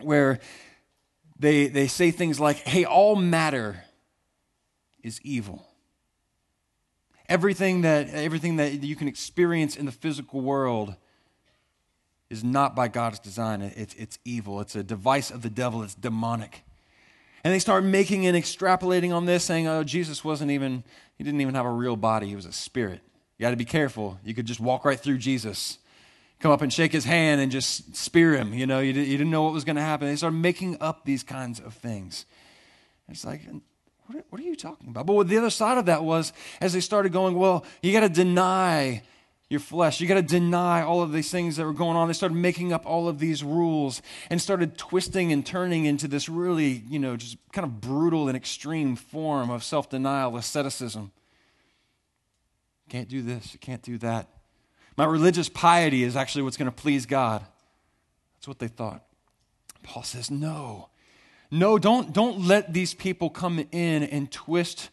where 0.00 0.40
they, 1.38 1.68
they 1.68 1.86
say 1.86 2.10
things 2.10 2.40
like, 2.40 2.56
hey, 2.58 2.84
all 2.84 3.14
matter 3.14 3.84
is 5.02 5.20
evil. 5.22 5.64
Everything 7.28 7.82
that, 7.82 8.08
everything 8.10 8.56
that 8.56 8.82
you 8.82 8.96
can 8.96 9.06
experience 9.06 9.76
in 9.76 9.86
the 9.86 9.92
physical 9.92 10.40
world 10.40 10.96
is 12.30 12.42
not 12.42 12.74
by 12.74 12.88
God's 12.88 13.18
design. 13.18 13.62
It's, 13.62 13.94
it's 13.94 14.18
evil. 14.24 14.60
It's 14.60 14.74
a 14.74 14.82
device 14.82 15.30
of 15.30 15.42
the 15.42 15.50
devil. 15.50 15.82
It's 15.82 15.94
demonic. 15.94 16.64
And 17.44 17.54
they 17.54 17.58
start 17.58 17.84
making 17.84 18.26
and 18.26 18.36
extrapolating 18.36 19.14
on 19.14 19.26
this, 19.26 19.44
saying, 19.44 19.66
oh, 19.66 19.84
Jesus 19.84 20.24
wasn't 20.24 20.50
even, 20.50 20.84
he 21.16 21.24
didn't 21.24 21.40
even 21.40 21.54
have 21.54 21.66
a 21.66 21.70
real 21.70 21.96
body. 21.96 22.28
He 22.28 22.36
was 22.36 22.46
a 22.46 22.52
spirit. 22.52 23.00
You 23.38 23.44
got 23.44 23.50
to 23.50 23.56
be 23.56 23.64
careful. 23.64 24.18
You 24.24 24.34
could 24.34 24.46
just 24.46 24.60
walk 24.60 24.84
right 24.84 24.98
through 24.98 25.18
Jesus 25.18 25.78
come 26.40 26.52
up 26.52 26.62
and 26.62 26.72
shake 26.72 26.92
his 26.92 27.04
hand 27.04 27.40
and 27.40 27.50
just 27.50 27.96
spear 27.96 28.36
him. 28.36 28.54
You 28.54 28.66
know, 28.66 28.80
you, 28.80 28.92
did, 28.92 29.08
you 29.08 29.18
didn't 29.18 29.30
know 29.30 29.42
what 29.42 29.52
was 29.52 29.64
going 29.64 29.76
to 29.76 29.82
happen. 29.82 30.06
They 30.06 30.16
started 30.16 30.36
making 30.36 30.78
up 30.80 31.04
these 31.04 31.22
kinds 31.22 31.60
of 31.60 31.74
things. 31.74 32.26
It's 33.08 33.24
like, 33.24 33.42
what 34.06 34.18
are, 34.18 34.24
what 34.30 34.40
are 34.40 34.44
you 34.44 34.56
talking 34.56 34.88
about? 34.88 35.06
But 35.06 35.14
what 35.14 35.28
the 35.28 35.38
other 35.38 35.50
side 35.50 35.78
of 35.78 35.86
that 35.86 36.04
was, 36.04 36.32
as 36.60 36.72
they 36.72 36.80
started 36.80 37.12
going, 37.12 37.34
well, 37.34 37.64
you 37.82 37.92
got 37.92 38.00
to 38.00 38.08
deny 38.08 39.02
your 39.50 39.60
flesh. 39.60 40.00
You 40.00 40.06
got 40.06 40.14
to 40.14 40.22
deny 40.22 40.82
all 40.82 41.02
of 41.02 41.12
these 41.12 41.30
things 41.30 41.56
that 41.56 41.64
were 41.64 41.72
going 41.72 41.96
on. 41.96 42.08
They 42.08 42.14
started 42.14 42.34
making 42.34 42.72
up 42.72 42.84
all 42.84 43.08
of 43.08 43.18
these 43.18 43.42
rules 43.42 44.02
and 44.28 44.40
started 44.40 44.76
twisting 44.76 45.32
and 45.32 45.44
turning 45.44 45.86
into 45.86 46.06
this 46.06 46.28
really, 46.28 46.82
you 46.88 46.98
know, 46.98 47.16
just 47.16 47.38
kind 47.52 47.64
of 47.64 47.80
brutal 47.80 48.28
and 48.28 48.36
extreme 48.36 48.94
form 48.94 49.50
of 49.50 49.64
self 49.64 49.88
denial, 49.88 50.36
asceticism. 50.36 51.12
Can't 52.90 53.08
do 53.08 53.22
this, 53.22 53.52
you 53.52 53.58
can't 53.58 53.82
do 53.82 53.98
that. 53.98 54.28
My 54.96 55.04
religious 55.04 55.48
piety 55.48 56.02
is 56.02 56.16
actually 56.16 56.42
what's 56.42 56.56
going 56.56 56.70
to 56.70 56.76
please 56.76 57.06
God. 57.06 57.44
That's 58.36 58.48
what 58.48 58.58
they 58.58 58.68
thought. 58.68 59.04
Paul 59.82 60.02
says, 60.02 60.30
no. 60.30 60.88
No, 61.50 61.78
don't, 61.78 62.12
don't 62.12 62.46
let 62.46 62.74
these 62.74 62.94
people 62.94 63.30
come 63.30 63.64
in 63.72 64.02
and 64.02 64.30
twist 64.30 64.90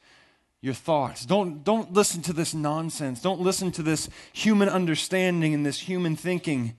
your 0.65 0.73
thoughts. 0.73 1.27
Don't, 1.27 1.63
don't 1.63 1.93
listen 1.93 2.23
to 2.23 2.33
this 2.33 2.55
nonsense. 2.55 3.21
Don't 3.21 3.39
listen 3.39 3.71
to 3.73 3.83
this 3.83 4.09
human 4.33 4.67
understanding 4.67 5.53
and 5.53 5.63
this 5.63 5.79
human 5.79 6.15
thinking. 6.15 6.75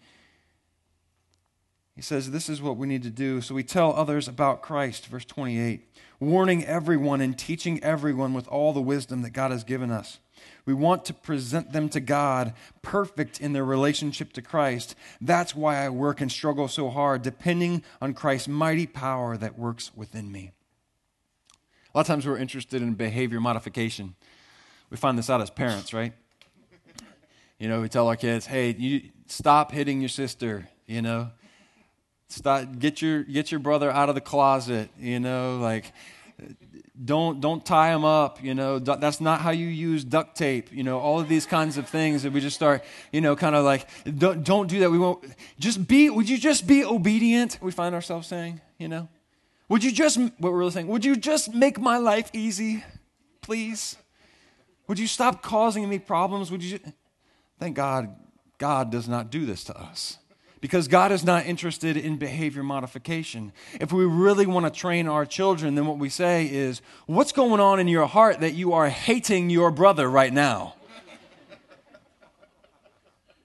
He 1.95 2.02
says, 2.02 2.33
This 2.33 2.49
is 2.49 2.61
what 2.61 2.76
we 2.76 2.88
need 2.88 3.05
to 3.05 3.11
do. 3.11 3.40
So 3.40 3.55
we 3.55 3.62
tell 3.62 3.95
others 3.95 4.26
about 4.26 4.61
Christ, 4.61 5.07
verse 5.07 5.25
28, 5.25 5.88
warning 6.19 6.64
everyone 6.64 7.21
and 7.21 7.38
teaching 7.38 7.83
everyone 7.85 8.35
with 8.35 8.49
all 8.49 8.73
the 8.73 8.83
wisdom 8.83 9.23
that 9.23 9.31
God 9.31 9.52
has 9.52 9.62
given 9.62 9.93
us. 9.93 10.19
We 10.64 10.75
want 10.75 11.05
to 11.05 11.14
present 11.14 11.73
them 11.73 11.88
to 11.90 12.00
God 12.00 12.55
perfect 12.83 13.40
in 13.40 13.52
their 13.52 13.64
relationship 13.64 14.33
to 14.33 14.43
Christ. 14.43 14.97
That's 15.21 15.55
why 15.55 15.76
I 15.76 15.90
work 15.90 16.21
and 16.21 16.31
struggle 16.31 16.66
so 16.66 16.90
hard, 16.90 17.23
depending 17.23 17.85
on 18.02 18.14
Christ's 18.14 18.49
mighty 18.49 18.87
power 18.87 19.37
that 19.37 19.57
works 19.57 19.93
within 19.95 20.31
me. 20.33 20.50
A 21.96 22.00
lot 22.00 22.02
of 22.02 22.08
times 22.08 22.26
we're 22.26 22.36
interested 22.36 22.82
in 22.82 22.92
behavior 22.92 23.40
modification. 23.40 24.16
We 24.90 24.98
find 24.98 25.16
this 25.16 25.30
out 25.30 25.40
as 25.40 25.48
parents, 25.48 25.94
right? 25.94 26.12
You 27.58 27.70
know, 27.70 27.80
we 27.80 27.88
tell 27.88 28.06
our 28.08 28.16
kids, 28.16 28.44
hey, 28.44 28.74
you 28.76 29.00
stop 29.28 29.72
hitting 29.72 30.00
your 30.00 30.10
sister, 30.10 30.68
you 30.84 31.00
know. 31.00 31.30
Stop, 32.28 32.78
get 32.78 33.00
your 33.00 33.22
get 33.22 33.50
your 33.50 33.60
brother 33.60 33.90
out 33.90 34.10
of 34.10 34.14
the 34.14 34.20
closet, 34.20 34.90
you 34.98 35.20
know, 35.20 35.56
like 35.56 35.90
don't 37.02 37.40
don't 37.40 37.64
tie 37.64 37.92
them 37.92 38.04
up 38.04 38.42
you 38.42 38.54
know 38.54 38.78
that's 38.78 39.20
not 39.20 39.40
how 39.40 39.50
you 39.50 39.66
use 39.66 40.02
duct 40.02 40.34
tape 40.34 40.72
you 40.72 40.82
know 40.82 40.98
all 40.98 41.20
of 41.20 41.28
these 41.28 41.44
kinds 41.44 41.76
of 41.76 41.86
things 41.86 42.22
that 42.22 42.32
we 42.32 42.40
just 42.40 42.56
start 42.56 42.82
you 43.12 43.20
know 43.20 43.36
kind 43.36 43.54
of 43.54 43.66
like 43.66 43.86
don't, 44.18 44.42
don't 44.44 44.66
do 44.68 44.80
that 44.80 44.90
we 44.90 44.98
won't 44.98 45.22
just 45.58 45.86
be 45.86 46.08
would 46.08 46.26
you 46.26 46.38
just 46.38 46.66
be 46.66 46.84
obedient 46.84 47.58
we 47.60 47.70
find 47.70 47.94
ourselves 47.94 48.26
saying 48.26 48.62
you 48.78 48.88
know 48.88 49.08
would 49.68 49.82
you 49.82 49.92
just 49.92 50.18
what 50.18 50.52
we're 50.52 50.70
saying 50.70 50.87
would 50.87 51.04
you 51.04 51.16
just 51.16 51.54
make 51.54 51.78
my 51.80 51.99
life 51.99 52.30
easy 52.32 52.85
please 53.40 53.96
would 54.87 54.99
you 54.99 55.06
stop 55.06 55.42
causing 55.42 55.88
me 55.88 55.99
problems 55.99 56.50
would 56.50 56.62
you 56.62 56.78
just, 56.78 56.94
thank 57.58 57.76
god 57.76 58.14
god 58.58 58.90
does 58.90 59.08
not 59.08 59.30
do 59.30 59.46
this 59.46 59.64
to 59.64 59.78
us 59.78 60.18
because 60.61 60.88
God 60.88 61.12
is 61.12 61.23
not 61.23 61.46
interested 61.46 61.96
in 61.96 62.16
behavior 62.16 62.62
modification. 62.62 63.52
If 63.80 63.92
we 63.92 64.04
really 64.04 64.46
want 64.46 64.66
to 64.66 64.70
train 64.70 65.06
our 65.06 65.26
children, 65.26 65.75
then 65.75 65.87
what 65.87 65.99
we 65.99 66.08
say 66.08 66.46
is, 66.46 66.80
What's 67.06 67.30
going 67.30 67.61
on 67.61 67.78
in 67.78 67.88
your 67.88 68.06
heart 68.06 68.40
that 68.40 68.54
you 68.54 68.73
are 68.73 68.88
hating 68.88 69.50
your 69.50 69.70
brother 69.70 70.11
right 70.11 70.32
now? 70.32 70.75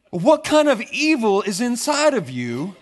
what 0.10 0.44
kind 0.44 0.68
of 0.68 0.82
evil 0.92 1.42
is 1.42 1.62
inside 1.62 2.14
of 2.14 2.30
you? 2.30 2.76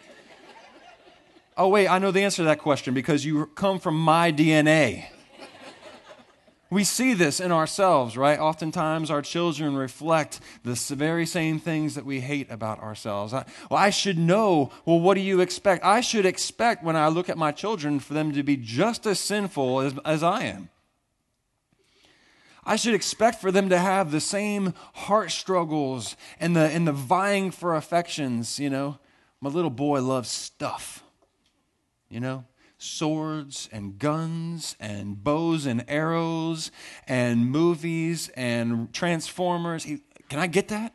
Oh, 1.60 1.68
wait, 1.68 1.90
I 1.90 2.00
know 2.00 2.12
the 2.12 2.24
answer 2.24 2.38
to 2.38 2.44
that 2.46 2.60
question 2.60 2.94
because 2.94 3.26
you 3.26 3.48
come 3.48 3.80
from 3.80 4.00
my 4.00 4.32
DNA. 4.32 5.08
We 6.70 6.86
see 6.86 7.14
this 7.14 7.42
in 7.42 7.52
ourselves, 7.52 8.16
right? 8.16 8.40
Oftentimes, 8.40 9.12
our 9.12 9.22
children 9.22 9.76
reflect 9.76 10.40
the 10.64 10.76
very 10.96 11.26
same 11.26 11.60
things 11.60 11.96
that 11.96 12.06
we 12.06 12.22
hate 12.22 12.50
about 12.50 12.80
ourselves. 12.80 13.34
I, 13.34 13.44
well, 13.70 13.78
I 13.78 13.90
should 13.90 14.18
know. 14.18 14.72
Well, 14.86 15.02
what 15.02 15.16
do 15.16 15.20
you 15.20 15.42
expect? 15.42 15.84
I 15.84 16.00
should 16.00 16.26
expect 16.26 16.82
when 16.82 16.96
I 16.96 17.10
look 17.10 17.28
at 17.28 17.38
my 17.38 17.52
children 17.52 18.00
for 18.00 18.14
them 18.14 18.32
to 18.32 18.42
be 18.42 18.56
just 18.56 19.06
as 19.06 19.20
sinful 19.20 19.82
as, 19.82 19.94
as 20.06 20.24
I 20.24 20.44
am. 20.44 20.70
I 22.64 22.78
should 22.78 22.94
expect 22.94 23.42
for 23.42 23.52
them 23.52 23.68
to 23.68 23.80
have 23.80 24.12
the 24.12 24.22
same 24.22 24.74
heart 24.94 25.32
struggles 25.32 26.16
and 26.40 26.56
the, 26.56 26.70
and 26.70 26.88
the 26.88 26.94
vying 26.94 27.52
for 27.52 27.76
affections. 27.76 28.60
You 28.60 28.70
know, 28.70 29.00
my 29.42 29.50
little 29.50 29.70
boy 29.70 30.02
loves 30.02 30.30
stuff. 30.30 31.04
You 32.10 32.20
know, 32.20 32.46
swords 32.80 33.70
and 33.72 34.00
guns 34.00 34.76
and 34.80 35.24
bows 35.24 35.66
and 35.66 35.84
arrows 35.88 36.72
and 37.08 37.46
movies 37.50 38.30
and 38.36 38.92
transformers. 38.94 39.84
He, 39.84 40.00
can 40.30 40.40
I 40.40 40.48
get 40.48 40.70
that? 40.70 40.94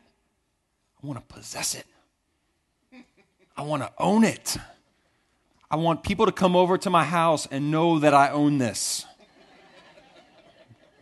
I 1.01 1.07
want 1.07 1.27
to 1.27 1.35
possess 1.35 1.75
it. 1.75 1.85
I 3.55 3.61
want 3.61 3.83
to 3.83 3.91
own 3.97 4.23
it. 4.23 4.57
I 5.69 5.77
want 5.77 6.03
people 6.03 6.25
to 6.25 6.31
come 6.31 6.55
over 6.55 6.77
to 6.77 6.89
my 6.89 7.03
house 7.03 7.47
and 7.49 7.71
know 7.71 7.99
that 7.99 8.13
I 8.13 8.29
own 8.29 8.57
this. 8.57 9.05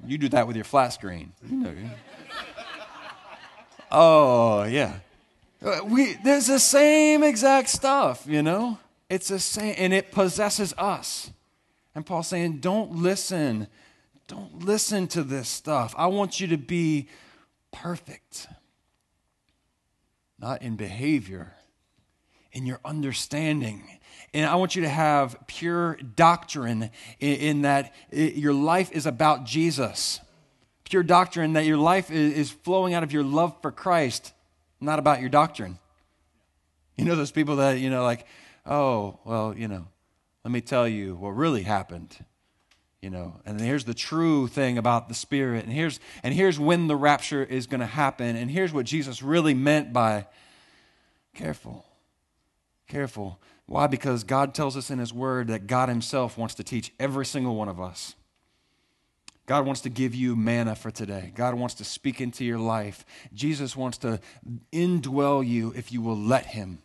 You 0.05 0.17
do 0.17 0.29
that 0.29 0.47
with 0.47 0.55
your 0.55 0.65
flat 0.65 0.89
screen. 0.89 1.31
oh, 3.91 4.63
yeah. 4.63 4.97
Uh, 5.63 5.79
we, 5.85 6.13
there's 6.23 6.47
the 6.47 6.59
same 6.59 7.23
exact 7.23 7.69
stuff, 7.69 8.25
you 8.27 8.43
know? 8.43 8.77
It's 9.13 9.27
the 9.27 9.37
same, 9.37 9.75
and 9.77 9.93
it 9.93 10.11
possesses 10.11 10.73
us. 10.75 11.29
And 11.93 12.03
Paul's 12.03 12.27
saying, 12.27 12.61
don't 12.61 12.95
listen. 12.95 13.67
Don't 14.27 14.65
listen 14.65 15.05
to 15.09 15.21
this 15.21 15.47
stuff. 15.47 15.93
I 15.95 16.07
want 16.07 16.39
you 16.39 16.47
to 16.47 16.57
be 16.57 17.09
perfect, 17.71 18.47
not 20.39 20.63
in 20.63 20.77
behavior, 20.77 21.53
in 22.53 22.65
your 22.65 22.79
understanding. 22.83 23.83
And 24.33 24.47
I 24.47 24.55
want 24.55 24.75
you 24.75 24.81
to 24.81 24.89
have 24.89 25.37
pure 25.45 25.95
doctrine 26.15 26.89
in, 27.19 27.35
in 27.35 27.61
that 27.61 27.93
it, 28.09 28.33
your 28.33 28.53
life 28.55 28.91
is 28.93 29.05
about 29.05 29.45
Jesus. 29.45 30.21
Pure 30.85 31.03
doctrine 31.03 31.53
that 31.53 31.65
your 31.65 31.77
life 31.77 32.09
is, 32.09 32.33
is 32.33 32.49
flowing 32.49 32.95
out 32.95 33.03
of 33.03 33.13
your 33.13 33.23
love 33.23 33.55
for 33.61 33.71
Christ, 33.71 34.33
not 34.81 34.97
about 34.97 35.19
your 35.19 35.29
doctrine. 35.29 35.77
You 36.97 37.05
know 37.05 37.15
those 37.15 37.31
people 37.31 37.57
that, 37.57 37.77
you 37.77 37.91
know, 37.91 38.01
like, 38.01 38.25
oh, 38.65 39.19
well, 39.25 39.53
you 39.55 39.67
know, 39.67 39.87
let 40.43 40.51
me 40.51 40.61
tell 40.61 40.87
you 40.87 41.15
what 41.15 41.29
really 41.29 41.63
happened. 41.63 42.25
You 43.01 43.09
know, 43.09 43.41
and 43.45 43.59
here's 43.59 43.83
the 43.83 43.93
true 43.93 44.47
thing 44.47 44.77
about 44.77 45.09
the 45.09 45.13
Spirit, 45.13 45.65
and 45.65 45.73
here's 45.73 45.99
and 46.23 46.33
here's 46.33 46.57
when 46.57 46.87
the 46.87 46.95
rapture 46.95 47.43
is 47.43 47.67
going 47.67 47.81
to 47.81 47.85
happen, 47.85 48.37
and 48.37 48.49
here's 48.49 48.71
what 48.71 48.85
Jesus 48.85 49.21
really 49.21 49.53
meant 49.53 49.91
by 49.91 50.25
careful, 51.33 51.85
careful. 52.87 53.41
Why? 53.65 53.87
Because 53.87 54.23
God 54.23 54.53
tells 54.53 54.77
us 54.77 54.89
in 54.89 54.99
His 54.99 55.13
Word 55.13 55.47
that 55.49 55.67
God 55.67 55.89
Himself 55.89 56.37
wants 56.37 56.55
to 56.55 56.63
teach 56.63 56.93
every 56.97 57.25
single 57.25 57.55
one 57.55 57.67
of 57.67 57.81
us. 57.81 58.15
God 59.45 59.65
wants 59.65 59.81
to 59.81 59.89
give 59.89 60.15
you 60.15 60.37
manna 60.37 60.73
for 60.73 60.89
today. 60.89 61.33
God 61.35 61.55
wants 61.55 61.75
to 61.75 61.83
speak 61.83 62.21
into 62.21 62.45
your 62.45 62.59
life. 62.59 63.05
Jesus 63.33 63.75
wants 63.75 63.97
to 63.99 64.21
indwell 64.71 65.45
you 65.45 65.73
if 65.75 65.91
you 65.91 66.01
will 66.01 66.17
let 66.17 66.45
Him 66.45 66.79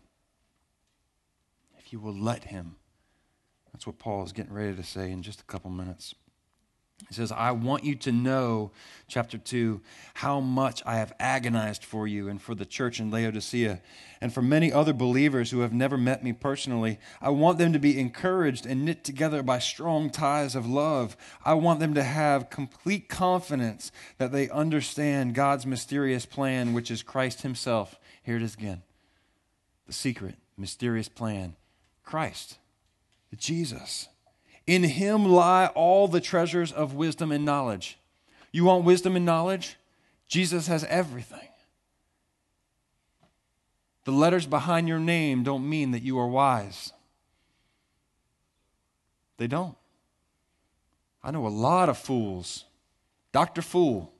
you 1.93 2.01
will 2.01 2.17
let 2.17 2.45
Him. 2.45 2.77
That's 3.73 3.87
what 3.87 3.99
Paul 3.99 4.25
is 4.25 4.33
getting 4.33 4.53
ready 4.53 4.75
to 4.75 4.83
say 4.83 5.11
in 5.11 5.23
just 5.23 5.41
a 5.41 5.45
couple 5.45 5.71
minutes. 5.71 6.15
He 7.07 7.15
says, 7.15 7.31
I 7.31 7.53
want 7.53 7.85
you 7.85 7.95
to 7.95 8.11
know, 8.13 8.73
chapter 9.07 9.39
2, 9.39 9.81
how 10.15 10.41
much 10.41 10.83
I 10.85 10.97
have 10.97 11.13
agonized 11.21 11.85
for 11.85 12.09
you 12.09 12.29
and 12.29 12.43
for 12.43 12.57
the 12.57 12.67
church 12.67 12.99
in 12.99 13.11
Laodicea 13.11 13.81
and 14.21 14.35
for 14.35 14.43
many 14.43 14.73
other 14.73 14.93
believers 14.93 15.53
who 15.53 15.61
have 15.61 15.73
never 15.73 15.97
met 15.97 16.25
me 16.25 16.33
personally. 16.33 16.99
I 17.21 17.31
want 17.31 17.59
them 17.59 17.73
to 17.73 17.79
be 17.79 18.01
encouraged 18.01 18.67
and 18.67 18.85
knit 18.85 19.05
together 19.05 19.45
by 19.45 19.61
strong 19.61 20.11
ties 20.11 20.57
of 20.57 20.67
love. 20.67 21.17
I 21.45 21.55
want 21.55 21.79
them 21.79 21.95
to 21.95 22.03
have 22.03 22.51
complete 22.51 23.09
confidence 23.09 23.93
that 24.19 24.33
they 24.33 24.51
understand 24.51 25.37
God's 25.37 25.67
mysterious 25.67 26.27
plan, 26.27 26.73
which 26.73 26.91
is 26.91 27.05
Christ 27.05 27.43
Himself. 27.43 28.01
Here 28.25 28.37
it 28.37 28.43
is 28.43 28.55
again 28.55 28.83
the 29.87 29.93
secret, 29.93 30.35
mysterious 30.57 31.09
plan 31.09 31.55
Christ, 32.09 32.57
Jesus. 33.37 34.09
In 34.67 34.83
him 34.83 35.27
lie 35.27 35.67
all 35.75 36.09
the 36.09 36.23
treasures 36.23 36.73
of 36.73 36.95
wisdom 36.95 37.31
and 37.31 37.45
knowledge. 37.45 37.99
You 38.51 38.65
want 38.65 38.87
wisdom 38.87 39.15
and 39.15 39.27
knowledge? 39.27 39.77
Jesus 40.27 40.69
has 40.69 40.85
everything. 40.85 41.49
The 44.05 44.13
letters 44.13 44.47
behind 44.47 44.89
your 44.89 44.99
name 44.99 45.43
don't 45.43 45.69
mean 45.69 45.91
that 45.91 46.03
you 46.03 46.19
are 46.19 46.27
wise. 46.27 46.95
They 49.37 49.47
don't. 49.47 49.77
I 51.23 51.31
know 51.31 51.47
a 51.47 51.49
lot 51.49 51.91
of 51.91 51.99
fools. 51.99 52.65
Dr. 53.33 53.61
Fool. 53.61 54.11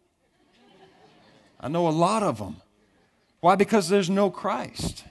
I 1.59 1.69
know 1.69 1.89
a 1.89 1.91
lot 1.91 2.23
of 2.23 2.37
them. 2.37 2.57
Why? 3.41 3.55
Because 3.55 3.89
there's 3.89 4.11
no 4.11 4.29
Christ. 4.31 5.05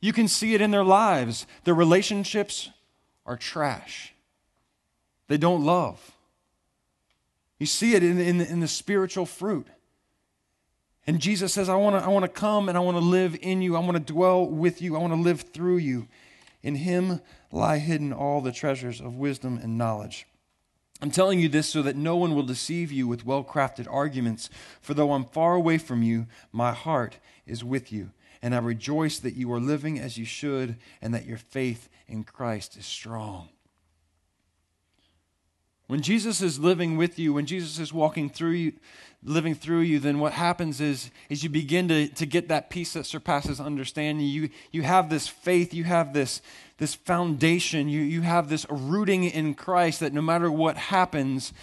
You 0.00 0.12
can 0.12 0.28
see 0.28 0.54
it 0.54 0.60
in 0.60 0.70
their 0.70 0.84
lives. 0.84 1.46
Their 1.64 1.74
relationships 1.74 2.70
are 3.26 3.36
trash. 3.36 4.14
They 5.26 5.36
don't 5.36 5.64
love. 5.64 6.12
You 7.58 7.66
see 7.66 7.94
it 7.94 8.02
in, 8.02 8.20
in, 8.20 8.40
in 8.40 8.60
the 8.60 8.68
spiritual 8.68 9.26
fruit. 9.26 9.66
And 11.06 11.20
Jesus 11.20 11.52
says, 11.52 11.68
I 11.68 11.74
want 11.74 11.96
to 11.96 12.04
I 12.04 12.08
wanna 12.08 12.28
come 12.28 12.68
and 12.68 12.76
I 12.76 12.80
want 12.82 12.96
to 12.96 13.02
live 13.04 13.36
in 13.40 13.62
you. 13.62 13.76
I 13.76 13.80
want 13.80 13.94
to 13.94 14.12
dwell 14.12 14.46
with 14.46 14.82
you. 14.82 14.94
I 14.94 15.00
want 15.00 15.14
to 15.14 15.20
live 15.20 15.40
through 15.40 15.78
you. 15.78 16.06
In 16.62 16.76
him 16.76 17.20
lie 17.50 17.78
hidden 17.78 18.12
all 18.12 18.40
the 18.40 18.52
treasures 18.52 19.00
of 19.00 19.16
wisdom 19.16 19.58
and 19.62 19.78
knowledge. 19.78 20.26
I'm 21.00 21.10
telling 21.10 21.38
you 21.38 21.48
this 21.48 21.68
so 21.68 21.82
that 21.82 21.96
no 21.96 22.16
one 22.16 22.34
will 22.34 22.42
deceive 22.42 22.90
you 22.90 23.06
with 23.06 23.24
well 23.24 23.44
crafted 23.44 23.86
arguments. 23.90 24.50
For 24.80 24.94
though 24.94 25.12
I'm 25.12 25.24
far 25.24 25.54
away 25.54 25.78
from 25.78 26.02
you, 26.02 26.26
my 26.52 26.72
heart 26.72 27.18
is 27.46 27.64
with 27.64 27.92
you. 27.92 28.10
And 28.42 28.54
I 28.54 28.58
rejoice 28.58 29.18
that 29.18 29.34
you 29.34 29.52
are 29.52 29.60
living 29.60 29.98
as 29.98 30.16
you 30.16 30.24
should 30.24 30.76
and 31.02 31.12
that 31.14 31.26
your 31.26 31.38
faith 31.38 31.88
in 32.06 32.24
Christ 32.24 32.76
is 32.76 32.86
strong. 32.86 33.48
When 35.88 36.02
Jesus 36.02 36.42
is 36.42 36.60
living 36.60 36.98
with 36.98 37.18
you, 37.18 37.32
when 37.32 37.46
Jesus 37.46 37.78
is 37.78 37.94
walking 37.94 38.28
through 38.28 38.50
you, 38.50 38.72
living 39.24 39.54
through 39.54 39.80
you, 39.80 39.98
then 39.98 40.18
what 40.18 40.34
happens 40.34 40.82
is, 40.82 41.10
is 41.30 41.42
you 41.42 41.48
begin 41.48 41.88
to, 41.88 42.08
to 42.08 42.26
get 42.26 42.48
that 42.48 42.68
peace 42.68 42.92
that 42.92 43.06
surpasses 43.06 43.58
understanding. 43.58 44.26
You, 44.26 44.50
you 44.70 44.82
have 44.82 45.08
this 45.08 45.26
faith, 45.26 45.72
you 45.72 45.84
have 45.84 46.12
this, 46.12 46.42
this 46.76 46.94
foundation, 46.94 47.88
you, 47.88 48.02
you 48.02 48.20
have 48.20 48.50
this 48.50 48.66
rooting 48.68 49.24
in 49.24 49.54
Christ 49.54 50.00
that 50.00 50.12
no 50.12 50.20
matter 50.20 50.52
what 50.52 50.76
happens, 50.76 51.54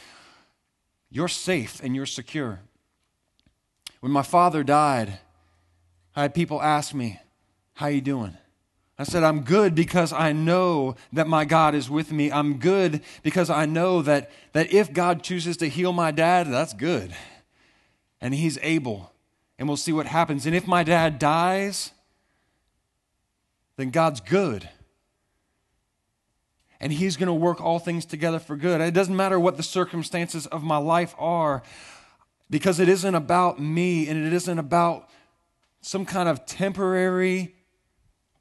you're 1.12 1.27
safe 1.27 1.79
and 1.84 1.96
you're 1.96 2.08
secure. 2.08 2.62
When 4.00 4.12
my 4.12 4.24
father 4.24 4.63
died, 4.63 5.20
I 6.15 6.24
had 6.24 6.34
people 6.34 6.62
ask 6.62 6.93
me, 6.93 7.19
How 7.74 7.87
you 7.87 8.01
doing? 8.01 8.37
I 8.98 9.03
said, 9.03 9.24
I'm 9.24 9.42
good 9.42 9.75
because 9.75 10.13
I 10.13 10.31
know 10.31 10.96
that 11.11 11.27
my 11.27 11.44
God 11.44 11.75
is 11.75 11.90
with 11.90 12.13
me. 12.13 12.31
I'm 12.31 12.59
good 12.59 13.01
because 13.24 13.50
I 13.50 13.66
know 13.66 14.01
that, 14.01 14.31
that 14.53 14.72
if 14.72 14.94
God 14.94 15.22
chooses 15.22 15.57
to 15.57 15.68
heal 15.68 15.92
my 15.92 16.11
dad, 16.11 16.48
that's 16.50 16.74
good. 16.74 17.13
And 18.22 18.33
he's 18.33 18.57
able. 18.61 19.11
And 19.59 19.68
we'll 19.68 19.75
see 19.75 19.92
what 19.92 20.05
happens. 20.05 20.46
And 20.46 20.55
if 20.55 20.66
my 20.66 20.83
dad 20.83 21.20
dies, 21.20 21.92
then 23.75 23.90
God's 23.90 24.22
good. 24.22 24.70
And 26.79 26.94
he's 26.94 27.18
going 27.18 27.27
to 27.27 27.33
work 27.33 27.59
all 27.59 27.79
things 27.79 28.05
together 28.05 28.40
for 28.40 28.55
good. 28.55 28.79
It 28.79 28.94
doesn't 28.94 29.16
matter 29.16 29.40
what 29.40 29.57
the 29.57 29.63
circumstances 29.63 30.48
of 30.48 30.63
my 30.63 30.77
life 30.77 31.16
are, 31.18 31.63
because 32.50 32.79
it 32.79 32.87
isn't 32.87 33.16
about 33.16 33.59
me 33.59 34.07
and 34.07 34.25
it 34.25 34.31
isn't 34.31 34.59
about 34.59 35.09
some 35.85 36.03
kind 36.03 36.27
of 36.27 36.48
temporary 36.48 37.53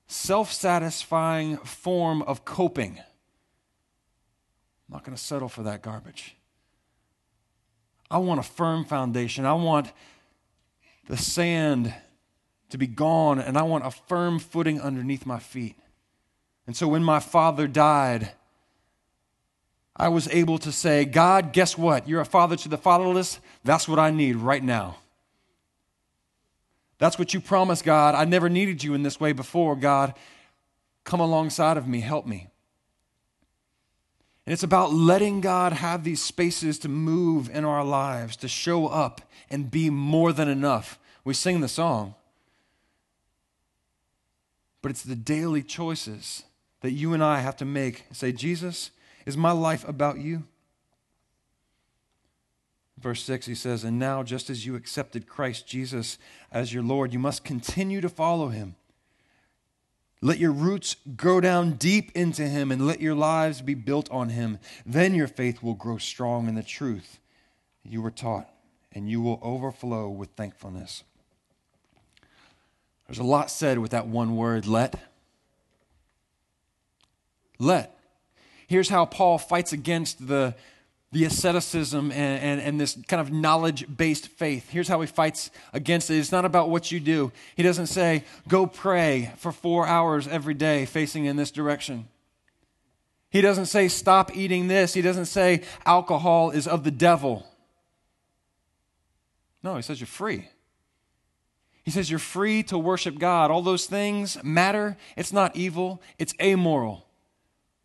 self 0.07 0.51
satisfying 0.51 1.59
form 1.59 2.23
of 2.23 2.47
coping. 2.47 2.99
I'm 2.99 4.95
not 4.95 5.05
going 5.05 5.15
to 5.15 5.23
settle 5.23 5.51
for 5.51 5.65
that 5.65 5.83
garbage. 5.83 6.37
I 8.11 8.17
want 8.17 8.41
a 8.41 8.43
firm 8.43 8.87
foundation. 8.87 9.45
I 9.45 9.53
want 9.53 9.93
the 11.07 11.19
sand 11.19 11.93
to 12.71 12.79
be 12.79 12.87
gone, 12.87 13.39
and 13.39 13.59
I 13.59 13.63
want 13.65 13.85
a 13.85 13.91
firm 13.91 14.39
footing 14.39 14.81
underneath 14.81 15.27
my 15.27 15.39
feet. 15.39 15.77
And 16.67 16.75
so 16.75 16.89
when 16.89 17.05
my 17.05 17.21
father 17.21 17.69
died, 17.69 18.31
I 19.95 20.09
was 20.09 20.29
able 20.29 20.57
to 20.61 20.73
say, 20.73 21.05
God, 21.05 21.53
guess 21.53 21.77
what? 21.77 22.09
You're 22.09 22.23
a 22.23 22.25
father 22.25 22.57
to 22.57 22.71
the 22.71 22.79
fatherless. 22.79 23.39
That's 23.65 23.87
what 23.87 23.99
I 23.99 24.11
need 24.11 24.37
right 24.37 24.65
now. 24.65 24.97
That's 26.99 27.19
what 27.19 27.35
you 27.35 27.41
promised, 27.41 27.85
God. 27.85 28.15
I 28.15 28.25
never 28.25 28.49
needed 28.49 28.83
you 28.83 28.95
in 28.95 29.03
this 29.03 29.21
way 29.21 29.33
before, 29.33 29.77
God. 29.77 30.15
Come 31.05 31.21
alongside 31.21 31.77
of 31.77 31.87
me, 31.87 32.01
help 32.01 32.27
me. 32.27 32.49
And 34.47 34.53
it's 34.53 34.63
about 34.63 34.93
letting 34.93 35.41
God 35.41 35.73
have 35.73 36.05
these 36.05 36.23
spaces 36.23 36.79
to 36.81 36.89
move 36.89 37.49
in 37.49 37.65
our 37.65 37.85
lives, 37.85 38.37
to 38.37 38.49
show 38.49 38.87
up 38.89 39.23
and 39.51 39.71
be 39.71 39.91
more 39.91 40.33
than 40.33 40.49
enough. 40.49 40.99
We 41.25 41.35
sing 41.35 41.61
the 41.61 41.69
song, 41.69 42.15
but 44.83 44.91
it's 44.91 45.03
the 45.03 45.17
daily 45.17 45.63
choices 45.63 46.45
that 46.83 46.93
you 46.93 47.15
and 47.15 47.25
I 47.25 47.41
have 47.41 47.57
to 47.57 47.65
make. 47.65 48.05
Say, 48.13 48.33
Jesus, 48.33 48.91
is 49.25 49.37
my 49.37 49.53
life 49.53 49.89
about 49.89 50.19
you? 50.19 50.45
Verse 53.05 53.23
6, 53.25 53.45
he 53.45 53.55
says, 53.55 53.85
And 53.85 53.99
now, 53.99 54.23
just 54.23 54.49
as 54.49 54.65
you 54.65 54.77
accepted 54.77 55.27
Christ 55.27 55.67
Jesus 55.67 56.17
as 56.51 56.73
your 56.73 56.83
Lord, 56.83 57.13
you 57.13 57.19
must 57.19 57.45
continue 57.45 58.01
to 58.01 58.09
follow 58.09 58.49
him. 58.49 58.77
Let 60.23 60.39
your 60.39 60.53
roots 60.53 60.97
grow 61.15 61.43
down 61.43 61.73
deep 61.73 62.11
into 62.15 62.47
him 62.47 62.73
and 62.73 62.87
let 62.87 63.03
your 63.03 63.15
lives 63.15 63.61
be 63.61 63.75
built 63.75 64.11
on 64.11 64.31
him. 64.31 64.59
Then 64.87 65.15
your 65.15 65.27
faith 65.27 65.63
will 65.63 65.75
grow 65.75 65.99
strong 65.99 66.49
in 66.49 66.55
the 66.55 66.63
truth 66.63 67.19
you 67.85 68.01
were 68.01 68.11
taught, 68.11 68.49
and 68.91 69.07
you 69.07 69.21
will 69.21 69.39
overflow 69.43 70.09
with 70.09 70.31
thankfulness. 70.31 71.05
There's 73.07 73.19
a 73.19 73.23
lot 73.23 73.51
said 73.51 73.81
with 73.81 73.91
that 73.91 74.07
one 74.07 74.35
word, 74.35 74.65
let. 74.65 74.99
Let. 77.59 77.99
Here's 78.67 78.89
how 78.89 79.05
Paul 79.05 79.37
fights 79.37 79.75
against 79.75 80.27
the 80.27 80.55
the 81.15 81.25
asceticism 81.25 82.11
and, 82.11 82.43
and, 82.43 82.61
and 82.61 82.81
this 82.81 82.99
kind 83.07 83.21
of 83.21 83.33
knowledge 83.33 83.87
based 83.97 84.27
faith. 84.27 84.69
Here's 84.69 84.89
how 84.89 85.01
he 85.01 85.07
fights 85.07 85.53
against 85.73 86.11
it 86.11 86.17
it's 86.17 86.33
not 86.33 86.45
about 86.45 86.71
what 86.71 86.91
you 86.91 86.99
do. 86.99 87.31
He 87.55 87.63
doesn't 87.63 87.87
say, 87.87 88.25
go 88.49 88.67
pray 88.67 89.33
for 89.37 89.53
four 89.53 89.87
hours 89.87 90.27
every 90.27 90.55
day 90.55 90.85
facing 90.87 91.27
in 91.27 91.37
this 91.37 91.53
direction. 91.53 92.09
He 93.31 93.41
doesn't 93.41 93.67
say, 93.67 93.87
stop 93.87 94.37
eating 94.37 94.67
this. 94.67 94.93
He 94.93 95.03
doesn't 95.03 95.27
say, 95.27 95.63
alcohol 95.87 96.51
is 96.51 96.67
of 96.67 96.83
the 96.83 96.91
devil. 96.91 97.47
No, 99.63 99.77
he 99.77 99.83
says, 99.83 100.01
you're 100.01 100.09
free. 100.09 100.49
He 101.85 101.93
says, 101.93 102.11
you're 102.11 102.19
free 102.19 102.65
to 102.65 102.77
worship 102.77 103.21
God. 103.21 103.53
All 103.53 103.63
those 103.63 103.87
things 103.87 104.43
matter. 104.43 104.97
It's 105.17 105.33
not 105.33 105.55
evil, 105.55 106.03
it's 106.19 106.35
amoral. 106.41 107.07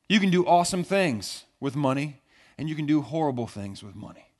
You 0.07 0.19
can 0.19 0.31
do 0.31 0.47
awesome 0.47 0.83
things 0.83 1.43
with 1.59 1.75
money 1.75 2.19
and 2.59 2.67
you 2.67 2.75
can 2.75 2.85
do 2.85 3.01
horrible 3.01 3.47
things 3.47 3.81
with 3.81 3.95
money. 3.95 4.33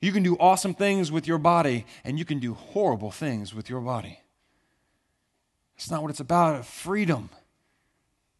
You 0.00 0.10
can 0.10 0.22
do 0.22 0.38
awesome 0.40 0.72
things 0.72 1.12
with 1.12 1.26
your 1.26 1.36
body, 1.36 1.84
and 2.02 2.18
you 2.18 2.24
can 2.24 2.38
do 2.38 2.54
horrible 2.54 3.10
things 3.10 3.52
with 3.52 3.68
your 3.68 3.82
body. 3.82 4.20
It's 5.76 5.90
not 5.90 6.00
what 6.00 6.10
it's 6.10 6.20
about. 6.20 6.64
Freedom. 6.64 7.28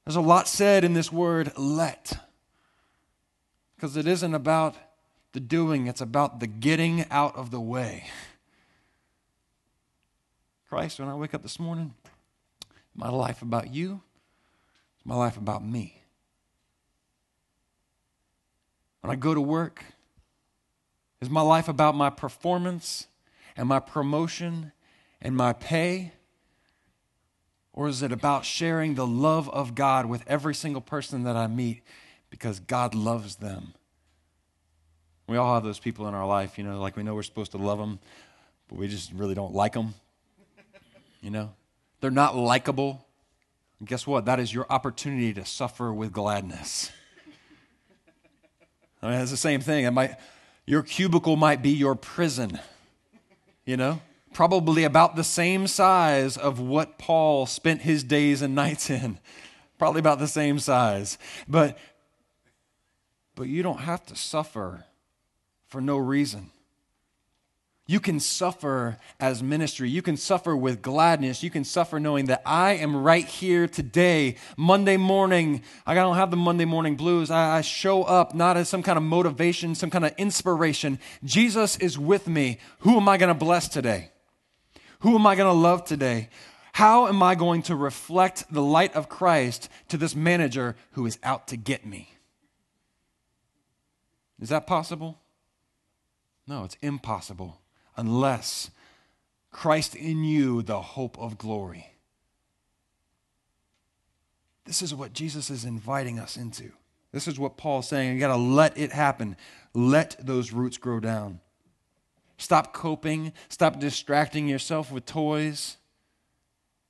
There's 0.06 0.16
a 0.16 0.22
lot 0.22 0.48
said 0.48 0.82
in 0.82 0.94
this 0.94 1.12
word, 1.12 1.52
let. 1.58 2.18
Because 3.76 3.98
it 3.98 4.06
isn't 4.06 4.34
about 4.34 4.76
the 5.32 5.40
doing, 5.40 5.86
it's 5.86 6.00
about 6.00 6.40
the 6.40 6.46
getting 6.46 7.04
out 7.10 7.36
of 7.36 7.50
the 7.50 7.60
way. 7.60 8.06
Christ, 10.70 10.98
when 10.98 11.08
I 11.10 11.14
wake 11.14 11.34
up 11.34 11.42
this 11.42 11.60
morning, 11.60 11.92
my 12.96 13.10
life 13.10 13.42
about 13.42 13.74
you, 13.74 14.00
my 15.04 15.16
life 15.16 15.36
about 15.36 15.62
me. 15.62 15.97
When 19.08 19.16
I 19.16 19.20
go 19.20 19.32
to 19.32 19.40
work, 19.40 19.86
is 21.22 21.30
my 21.30 21.40
life 21.40 21.66
about 21.66 21.94
my 21.94 22.10
performance 22.10 23.06
and 23.56 23.66
my 23.66 23.80
promotion 23.80 24.72
and 25.22 25.34
my 25.34 25.54
pay? 25.54 26.12
Or 27.72 27.88
is 27.88 28.02
it 28.02 28.12
about 28.12 28.44
sharing 28.44 28.96
the 28.96 29.06
love 29.06 29.48
of 29.48 29.74
God 29.74 30.04
with 30.04 30.22
every 30.26 30.54
single 30.54 30.82
person 30.82 31.22
that 31.22 31.36
I 31.36 31.46
meet 31.46 31.80
because 32.28 32.60
God 32.60 32.94
loves 32.94 33.36
them? 33.36 33.72
We 35.26 35.38
all 35.38 35.54
have 35.54 35.64
those 35.64 35.78
people 35.78 36.06
in 36.06 36.12
our 36.12 36.26
life, 36.26 36.58
you 36.58 36.64
know, 36.64 36.78
like 36.78 36.94
we 36.94 37.02
know 37.02 37.14
we're 37.14 37.22
supposed 37.22 37.52
to 37.52 37.58
love 37.58 37.78
them, 37.78 38.00
but 38.68 38.76
we 38.76 38.88
just 38.88 39.10
really 39.12 39.34
don't 39.34 39.54
like 39.54 39.72
them. 39.72 39.94
You 41.22 41.30
know, 41.30 41.54
they're 42.02 42.10
not 42.10 42.36
likable. 42.36 43.06
And 43.78 43.88
guess 43.88 44.06
what? 44.06 44.26
That 44.26 44.38
is 44.38 44.52
your 44.52 44.66
opportunity 44.68 45.32
to 45.32 45.46
suffer 45.46 45.94
with 45.94 46.12
gladness. 46.12 46.92
I 49.02 49.10
mean, 49.10 49.20
it's 49.20 49.30
the 49.30 49.36
same 49.36 49.60
thing. 49.60 49.84
It 49.84 49.90
might, 49.90 50.16
your 50.66 50.82
cubicle 50.82 51.36
might 51.36 51.62
be 51.62 51.70
your 51.70 51.94
prison, 51.94 52.58
you 53.64 53.76
know? 53.76 54.00
Probably 54.32 54.84
about 54.84 55.16
the 55.16 55.24
same 55.24 55.66
size 55.66 56.36
of 56.36 56.60
what 56.60 56.98
Paul 56.98 57.46
spent 57.46 57.82
his 57.82 58.04
days 58.04 58.42
and 58.42 58.54
nights 58.54 58.90
in. 58.90 59.18
Probably 59.78 60.00
about 60.00 60.18
the 60.18 60.28
same 60.28 60.58
size. 60.58 61.18
But, 61.48 61.78
but 63.34 63.48
you 63.48 63.62
don't 63.62 63.80
have 63.80 64.04
to 64.06 64.16
suffer 64.16 64.84
for 65.68 65.80
no 65.80 65.96
reason. 65.96 66.50
You 67.90 68.00
can 68.00 68.20
suffer 68.20 68.98
as 69.18 69.42
ministry. 69.42 69.88
You 69.88 70.02
can 70.02 70.18
suffer 70.18 70.54
with 70.54 70.82
gladness. 70.82 71.42
You 71.42 71.48
can 71.48 71.64
suffer 71.64 71.98
knowing 71.98 72.26
that 72.26 72.42
I 72.44 72.72
am 72.72 72.94
right 72.94 73.24
here 73.24 73.66
today, 73.66 74.36
Monday 74.58 74.98
morning. 74.98 75.62
I 75.86 75.94
don't 75.94 76.16
have 76.16 76.30
the 76.30 76.36
Monday 76.36 76.66
morning 76.66 76.96
blues. 76.96 77.30
I, 77.30 77.62
show 77.62 78.02
up 78.02 78.34
not 78.34 78.58
as 78.58 78.68
some 78.68 78.82
kind 78.82 78.98
of 78.98 79.04
motivation, 79.04 79.74
some 79.74 79.88
kind 79.88 80.04
of 80.04 80.12
inspiration. 80.18 80.98
Jesus 81.24 81.78
is 81.78 81.98
with 81.98 82.28
me. 82.28 82.58
Who 82.80 82.98
am 82.98 83.08
I 83.08 83.16
going 83.16 83.28
to 83.28 83.34
bless 83.34 83.68
today? 83.68 84.10
Who 85.00 85.14
am 85.14 85.26
I 85.26 85.34
going 85.34 85.50
to 85.50 85.58
love 85.58 85.86
today? 85.86 86.28
How 86.72 87.06
am 87.06 87.22
I 87.22 87.36
going 87.36 87.62
to 87.62 87.74
reflect 87.74 88.52
the 88.52 88.62
light 88.62 88.94
of 88.94 89.08
Christ 89.08 89.70
to 89.88 89.96
this 89.96 90.14
manager 90.14 90.76
who 90.92 91.06
is 91.06 91.18
out 91.22 91.48
to 91.48 91.56
get 91.56 91.86
me? 91.86 92.10
Is 94.38 94.50
that 94.50 94.66
possible? 94.66 95.18
No, 96.46 96.64
it's 96.64 96.76
impossible 96.82 97.58
unless 97.98 98.70
Christ 99.50 99.94
in 99.96 100.24
you, 100.24 100.62
the 100.62 100.80
hope 100.80 101.18
of 101.18 101.36
glory. 101.36 101.92
This 104.64 104.80
is 104.82 104.94
what 104.94 105.12
Jesus 105.12 105.50
is 105.50 105.64
inviting 105.64 106.18
us 106.18 106.36
into. 106.36 106.70
This 107.12 107.26
is 107.26 107.38
what 107.38 107.56
Paul's 107.56 107.88
saying. 107.88 108.14
You 108.14 108.20
got 108.20 108.28
to 108.28 108.36
let 108.36 108.78
it 108.78 108.92
happen. 108.92 109.36
Let 109.74 110.16
those 110.24 110.52
roots 110.52 110.78
grow 110.78 111.00
down. 111.00 111.40
Stop 112.36 112.72
coping. 112.72 113.32
Stop 113.48 113.80
distracting 113.80 114.46
yourself 114.46 114.92
with 114.92 115.04
toys. 115.04 115.78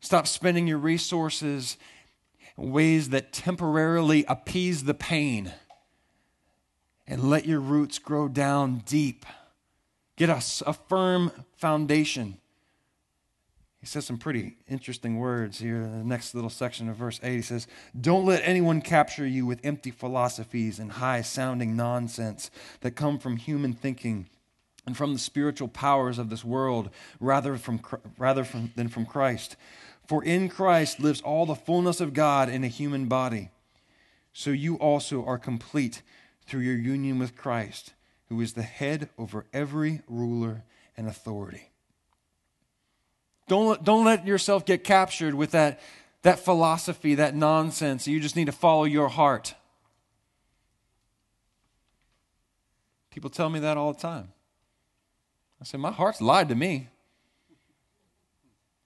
Stop 0.00 0.26
spending 0.26 0.66
your 0.66 0.78
resources 0.78 1.78
in 2.58 2.70
ways 2.70 3.10
that 3.10 3.32
temporarily 3.32 4.24
appease 4.28 4.84
the 4.84 4.94
pain. 4.94 5.52
And 7.06 7.30
let 7.30 7.46
your 7.46 7.60
roots 7.60 7.98
grow 7.98 8.28
down 8.28 8.82
deep 8.84 9.24
Get 10.18 10.30
us 10.30 10.64
a 10.66 10.72
firm 10.72 11.30
foundation. 11.58 12.38
He 13.78 13.86
says 13.86 14.04
some 14.04 14.18
pretty 14.18 14.56
interesting 14.68 15.16
words 15.16 15.60
here 15.60 15.82
in 15.82 15.96
the 15.96 16.04
next 16.04 16.34
little 16.34 16.50
section 16.50 16.88
of 16.88 16.96
verse 16.96 17.20
8. 17.22 17.36
He 17.36 17.42
says, 17.42 17.68
Don't 17.98 18.26
let 18.26 18.42
anyone 18.42 18.80
capture 18.80 19.24
you 19.24 19.46
with 19.46 19.60
empty 19.62 19.92
philosophies 19.92 20.80
and 20.80 20.90
high 20.90 21.22
sounding 21.22 21.76
nonsense 21.76 22.50
that 22.80 22.96
come 22.96 23.20
from 23.20 23.36
human 23.36 23.72
thinking 23.72 24.28
and 24.86 24.96
from 24.96 25.12
the 25.12 25.20
spiritual 25.20 25.68
powers 25.68 26.18
of 26.18 26.30
this 26.30 26.44
world 26.44 26.90
rather, 27.20 27.56
from, 27.56 27.80
rather 28.18 28.42
from, 28.42 28.72
than 28.74 28.88
from 28.88 29.06
Christ. 29.06 29.54
For 30.08 30.24
in 30.24 30.48
Christ 30.48 30.98
lives 30.98 31.20
all 31.20 31.46
the 31.46 31.54
fullness 31.54 32.00
of 32.00 32.12
God 32.12 32.48
in 32.48 32.64
a 32.64 32.68
human 32.68 33.06
body. 33.06 33.50
So 34.32 34.50
you 34.50 34.74
also 34.78 35.24
are 35.24 35.38
complete 35.38 36.02
through 36.44 36.62
your 36.62 36.76
union 36.76 37.20
with 37.20 37.36
Christ 37.36 37.92
who 38.28 38.40
is 38.40 38.52
the 38.52 38.62
head 38.62 39.08
over 39.18 39.46
every 39.52 40.02
ruler 40.06 40.62
and 40.96 41.06
authority. 41.06 41.70
Don't, 43.48 43.82
don't 43.82 44.04
let 44.04 44.26
yourself 44.26 44.66
get 44.66 44.84
captured 44.84 45.34
with 45.34 45.52
that, 45.52 45.80
that 46.22 46.38
philosophy, 46.38 47.14
that 47.14 47.34
nonsense. 47.34 48.06
You 48.06 48.20
just 48.20 48.36
need 48.36 48.44
to 48.46 48.52
follow 48.52 48.84
your 48.84 49.08
heart. 49.08 49.54
People 53.10 53.30
tell 53.30 53.48
me 53.48 53.58
that 53.60 53.76
all 53.76 53.92
the 53.92 54.00
time. 54.00 54.32
I 55.60 55.64
say, 55.64 55.78
My 55.78 55.90
heart's 55.90 56.20
lied 56.20 56.50
to 56.50 56.54
me. 56.54 56.88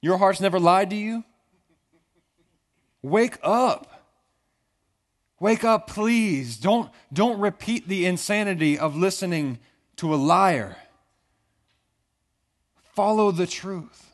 Your 0.01 0.19
heart's 0.19 0.41
never 0.41 0.59
lied 0.59 0.91
to 0.91 0.97
you? 0.97 1.25
Wake 3.03 3.39
up. 3.43 3.92
Wake 5.43 5.65
up, 5.65 5.89
please. 5.89 6.57
Don't, 6.57 6.89
don't 7.13 7.41
repeat 7.41 7.89
the 7.89 8.07
insanity 8.07 8.79
of 8.79 8.95
listening 8.95 9.59
to 9.97 10.15
a 10.15 10.17
liar. 10.17 10.77
Follow 12.95 13.33
the 13.33 13.49
truth. 13.49 14.13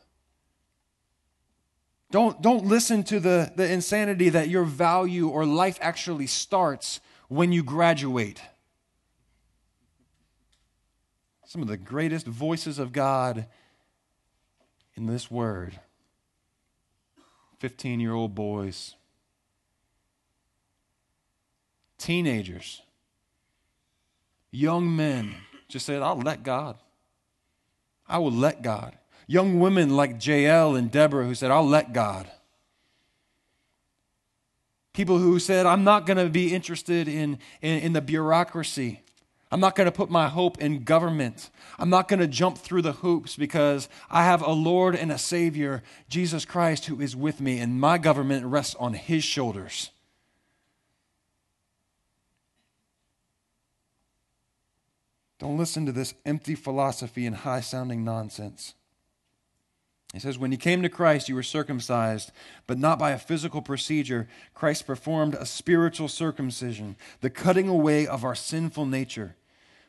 Don't, 2.09 2.41
don't 2.41 2.65
listen 2.65 3.03
to 3.03 3.19
the, 3.19 3.53
the 3.55 3.71
insanity 3.71 4.29
that 4.29 4.49
your 4.49 4.63
value 4.63 5.29
or 5.29 5.45
life 5.45 5.77
actually 5.81 6.25
starts 6.25 6.99
when 7.27 7.51
you 7.51 7.61
graduate. 7.61 8.41
Some 11.45 11.61
of 11.61 11.67
the 11.67 11.77
greatest 11.77 12.25
voices 12.25 12.79
of 12.79 12.91
God 12.91 13.45
in 14.95 15.05
this 15.05 15.29
word 15.29 15.79
15 17.59 17.99
year 17.99 18.13
old 18.13 18.33
boys 18.33 18.95
teenagers, 21.99 22.81
young 24.51 24.95
men 24.95 25.35
just 25.67 25.85
said, 25.85 26.01
I'll 26.01 26.19
let 26.19 26.43
God. 26.43 26.77
I 28.07 28.17
will 28.17 28.31
let 28.31 28.63
God. 28.63 28.97
Young 29.27 29.59
women 29.59 29.95
like 29.95 30.25
Jael 30.25 30.75
and 30.75 30.89
Deborah 30.89 31.25
who 31.25 31.35
said, 31.35 31.51
I'll 31.51 31.67
let 31.67 31.93
God. 31.93 32.29
People 34.93 35.19
who 35.19 35.37
said, 35.37 35.67
I'm 35.67 35.83
not 35.83 36.07
going 36.07 36.17
to 36.17 36.29
be 36.29 36.53
interested 36.53 37.07
in, 37.07 37.37
in, 37.61 37.79
in 37.79 37.93
the 37.93 38.01
bureaucracy. 38.01 39.01
I'm 39.51 39.59
not 39.59 39.75
going 39.75 39.85
to 39.85 39.91
put 39.91 40.09
my 40.09 40.27
hope 40.27 40.59
in 40.59 40.83
government. 40.83 41.49
I'm 41.77 41.89
not 41.89 42.07
going 42.07 42.19
to 42.19 42.27
jump 42.27 42.57
through 42.57 42.81
the 42.81 42.93
hoops 42.93 43.35
because 43.35 43.87
I 44.09 44.23
have 44.23 44.41
a 44.41 44.51
Lord 44.51 44.95
and 44.95 45.11
a 45.11 45.17
Savior, 45.17 45.83
Jesus 46.07 46.45
Christ, 46.45 46.85
who 46.85 46.99
is 46.99 47.15
with 47.15 47.39
me, 47.39 47.59
and 47.59 47.79
my 47.79 47.97
government 47.97 48.45
rests 48.45 48.75
on 48.79 48.93
His 48.93 49.23
shoulders. 49.23 49.91
Don't 55.39 55.57
listen 55.57 55.85
to 55.85 55.91
this 55.93 56.13
empty 56.25 56.53
philosophy 56.53 57.25
and 57.25 57.35
high 57.35 57.61
sounding 57.61 58.03
nonsense. 58.03 58.75
He 60.13 60.19
says, 60.19 60.37
When 60.37 60.51
you 60.51 60.57
came 60.57 60.81
to 60.81 60.89
Christ, 60.89 61.29
you 61.29 61.35
were 61.35 61.43
circumcised, 61.43 62.31
but 62.67 62.77
not 62.77 62.99
by 62.99 63.11
a 63.11 63.19
physical 63.19 63.61
procedure. 63.61 64.27
Christ 64.53 64.85
performed 64.85 65.35
a 65.35 65.45
spiritual 65.45 66.07
circumcision, 66.07 66.97
the 67.21 67.29
cutting 67.29 67.69
away 67.69 68.05
of 68.05 68.25
our 68.25 68.35
sinful 68.35 68.85
nature. 68.85 69.35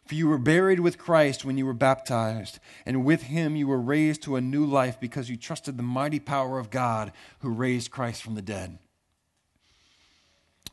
For 0.05 0.15
you 0.15 0.29
were 0.29 0.39
buried 0.39 0.81
with 0.81 0.99
Christ 0.99 1.45
when 1.45 1.57
you 1.57 1.67
were 1.67 1.73
baptized, 1.73 2.59
and 2.85 3.05
with 3.05 3.25
him 3.25 3.57
you 3.57 3.67
were 3.67 3.81
raised 3.81 4.23
to 4.23 4.37
a 4.37 4.41
new 4.41 4.65
life 4.65 4.99
because 5.01 5.31
you 5.31 5.37
trusted 5.37 5.77
the 5.77 5.83
mighty 5.83 6.19
power 6.21 6.59
of 6.59 6.71
God 6.71 7.13
who 7.41 7.51
raised 7.51 7.91
Christ 7.91 8.23
from 8.23 8.35
the 8.35 8.43
dead. 8.43 8.79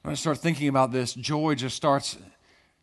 When 0.01 0.11
I 0.11 0.15
start 0.15 0.39
thinking 0.39 0.67
about 0.67 0.91
this, 0.91 1.13
joy 1.13 1.55
just 1.55 1.75
starts 1.75 2.17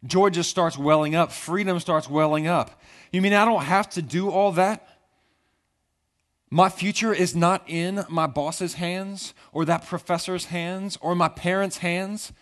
Joy 0.07 0.31
just 0.31 0.51
starts 0.51 0.77
welling 0.77 1.15
up, 1.15 1.33
freedom 1.33 1.81
starts 1.81 2.09
welling 2.09 2.47
up. 2.47 2.81
You 3.11 3.23
mean 3.23 3.33
I 3.33 3.45
don't 3.45 3.65
have 3.65 3.89
to 3.91 4.03
do 4.03 4.31
all 4.31 4.53
that? 4.53 4.87
My 6.51 6.69
future 6.69 7.13
is 7.13 7.35
not 7.35 7.65
in 7.67 8.05
my 8.09 8.27
boss's 8.27 8.75
hands 8.75 9.35
or 9.53 9.65
that 9.65 9.87
professor's 9.87 10.47
hands 10.47 10.99
or 11.01 11.15
my 11.15 11.29
parents' 11.29 11.79
hands. 11.79 12.33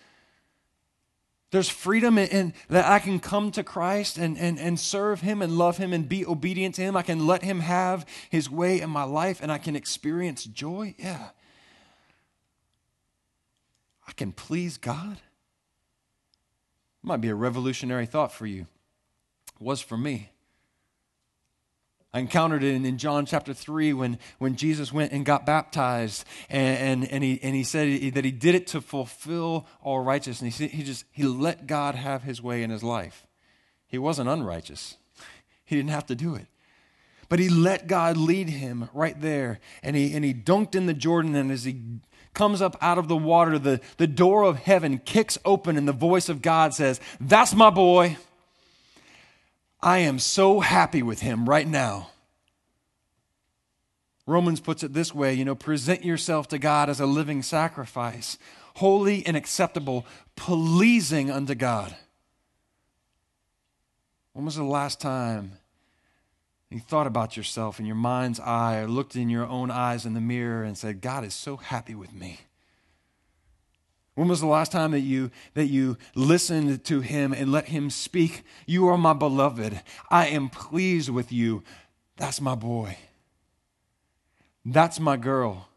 There's 1.50 1.68
freedom 1.68 2.18
in, 2.18 2.28
in, 2.28 2.54
that 2.68 2.86
I 2.86 2.98
can 2.98 3.20
come 3.20 3.50
to 3.52 3.62
Christ 3.62 4.18
and, 4.18 4.36
and, 4.38 4.58
and 4.58 4.80
serve 4.80 5.20
Him 5.20 5.40
and 5.40 5.56
love 5.56 5.76
Him 5.76 5.92
and 5.92 6.08
be 6.08 6.26
obedient 6.26 6.74
to 6.74 6.82
Him. 6.82 6.96
I 6.96 7.02
can 7.02 7.26
let 7.26 7.42
Him 7.42 7.60
have 7.60 8.06
His 8.28 8.50
way 8.50 8.80
in 8.80 8.90
my 8.90 9.04
life 9.04 9.40
and 9.42 9.52
I 9.52 9.58
can 9.58 9.76
experience 9.76 10.44
joy. 10.44 10.94
Yeah. 10.98 11.28
I 14.06 14.12
can 14.12 14.32
please 14.32 14.78
God. 14.78 15.20
Might 17.02 17.20
be 17.20 17.28
a 17.28 17.34
revolutionary 17.34 18.06
thought 18.06 18.32
for 18.32 18.46
you. 18.46 18.66
It 19.60 19.64
was 19.64 19.80
for 19.80 19.96
me. 19.96 20.30
I 22.14 22.20
encountered 22.20 22.62
it 22.62 22.74
in, 22.74 22.84
in, 22.84 22.98
John 22.98 23.24
chapter 23.24 23.54
3 23.54 23.94
when, 23.94 24.18
when 24.38 24.56
Jesus 24.56 24.92
went 24.92 25.12
and 25.12 25.24
got 25.24 25.46
baptized 25.46 26.26
and, 26.50 27.02
and, 27.02 27.10
and, 27.10 27.24
he, 27.24 27.40
and 27.42 27.54
he 27.54 27.64
said 27.64 28.12
that 28.12 28.24
he 28.24 28.30
did 28.30 28.54
it 28.54 28.66
to 28.68 28.82
fulfill 28.82 29.66
all 29.82 30.00
righteousness. 30.00 30.58
He, 30.58 30.68
he 30.68 30.82
just 30.82 31.06
he 31.10 31.22
let 31.22 31.66
God 31.66 31.94
have 31.94 32.22
his 32.22 32.42
way 32.42 32.62
in 32.62 32.68
his 32.68 32.82
life. 32.82 33.26
He 33.86 33.96
wasn't 33.98 34.28
unrighteous. 34.28 34.96
He 35.64 35.74
didn't 35.74 35.90
have 35.90 36.06
to 36.06 36.14
do 36.14 36.34
it. 36.34 36.48
But 37.30 37.38
he 37.38 37.48
let 37.48 37.86
God 37.86 38.18
lead 38.18 38.50
him 38.50 38.90
right 38.92 39.18
there. 39.18 39.58
And 39.82 39.96
he, 39.96 40.12
and 40.14 40.22
he 40.22 40.34
dunked 40.34 40.74
in 40.74 40.84
the 40.84 40.92
Jordan. 40.92 41.34
And 41.34 41.50
as 41.50 41.64
he 41.64 41.80
comes 42.34 42.62
up 42.62 42.76
out 42.80 42.98
of 42.98 43.08
the 43.08 43.16
water, 43.16 43.58
the, 43.58 43.80
the 43.96 44.06
door 44.06 44.44
of 44.44 44.58
heaven 44.58 44.98
kicks 44.98 45.38
open, 45.44 45.76
and 45.76 45.86
the 45.86 45.92
voice 45.92 46.28
of 46.28 46.42
God 46.42 46.74
says, 46.74 47.00
That's 47.20 47.54
my 47.54 47.70
boy. 47.70 48.16
I 49.80 49.98
am 49.98 50.18
so 50.18 50.60
happy 50.60 51.02
with 51.02 51.20
him 51.20 51.48
right 51.48 51.66
now. 51.66 52.10
Romans 54.26 54.60
puts 54.60 54.84
it 54.84 54.92
this 54.92 55.14
way 55.14 55.34
you 55.34 55.44
know, 55.44 55.54
present 55.54 56.04
yourself 56.04 56.48
to 56.48 56.58
God 56.58 56.88
as 56.88 57.00
a 57.00 57.06
living 57.06 57.42
sacrifice, 57.42 58.38
holy 58.76 59.26
and 59.26 59.36
acceptable, 59.36 60.06
pleasing 60.36 61.30
unto 61.30 61.54
God. 61.54 61.94
When 64.32 64.44
was 64.44 64.56
the 64.56 64.62
last 64.62 65.00
time 65.00 65.58
you 66.72 66.80
thought 66.80 67.06
about 67.06 67.36
yourself 67.36 67.78
in 67.78 67.86
your 67.86 67.96
mind's 67.96 68.40
eye 68.40 68.78
or 68.78 68.88
looked 68.88 69.16
in 69.16 69.28
your 69.28 69.46
own 69.46 69.70
eyes 69.70 70.06
in 70.06 70.14
the 70.14 70.20
mirror 70.20 70.62
and 70.62 70.76
said, 70.76 71.00
God 71.00 71.24
is 71.24 71.34
so 71.34 71.56
happy 71.56 71.94
with 71.94 72.12
me? 72.12 72.40
When 74.14 74.28
was 74.28 74.40
the 74.40 74.46
last 74.46 74.72
time 74.72 74.90
that 74.90 75.00
you 75.00 75.30
that 75.54 75.66
you 75.66 75.96
listened 76.14 76.84
to 76.84 77.00
him 77.00 77.32
and 77.32 77.50
let 77.50 77.68
him 77.68 77.88
speak? 77.88 78.42
You 78.66 78.88
are 78.88 78.98
my 78.98 79.14
beloved. 79.14 79.80
I 80.10 80.26
am 80.26 80.50
pleased 80.50 81.08
with 81.08 81.32
you. 81.32 81.62
That's 82.16 82.40
my 82.40 82.54
boy. 82.54 82.98
That's 84.64 85.00
my 85.00 85.16
girl. 85.16 85.68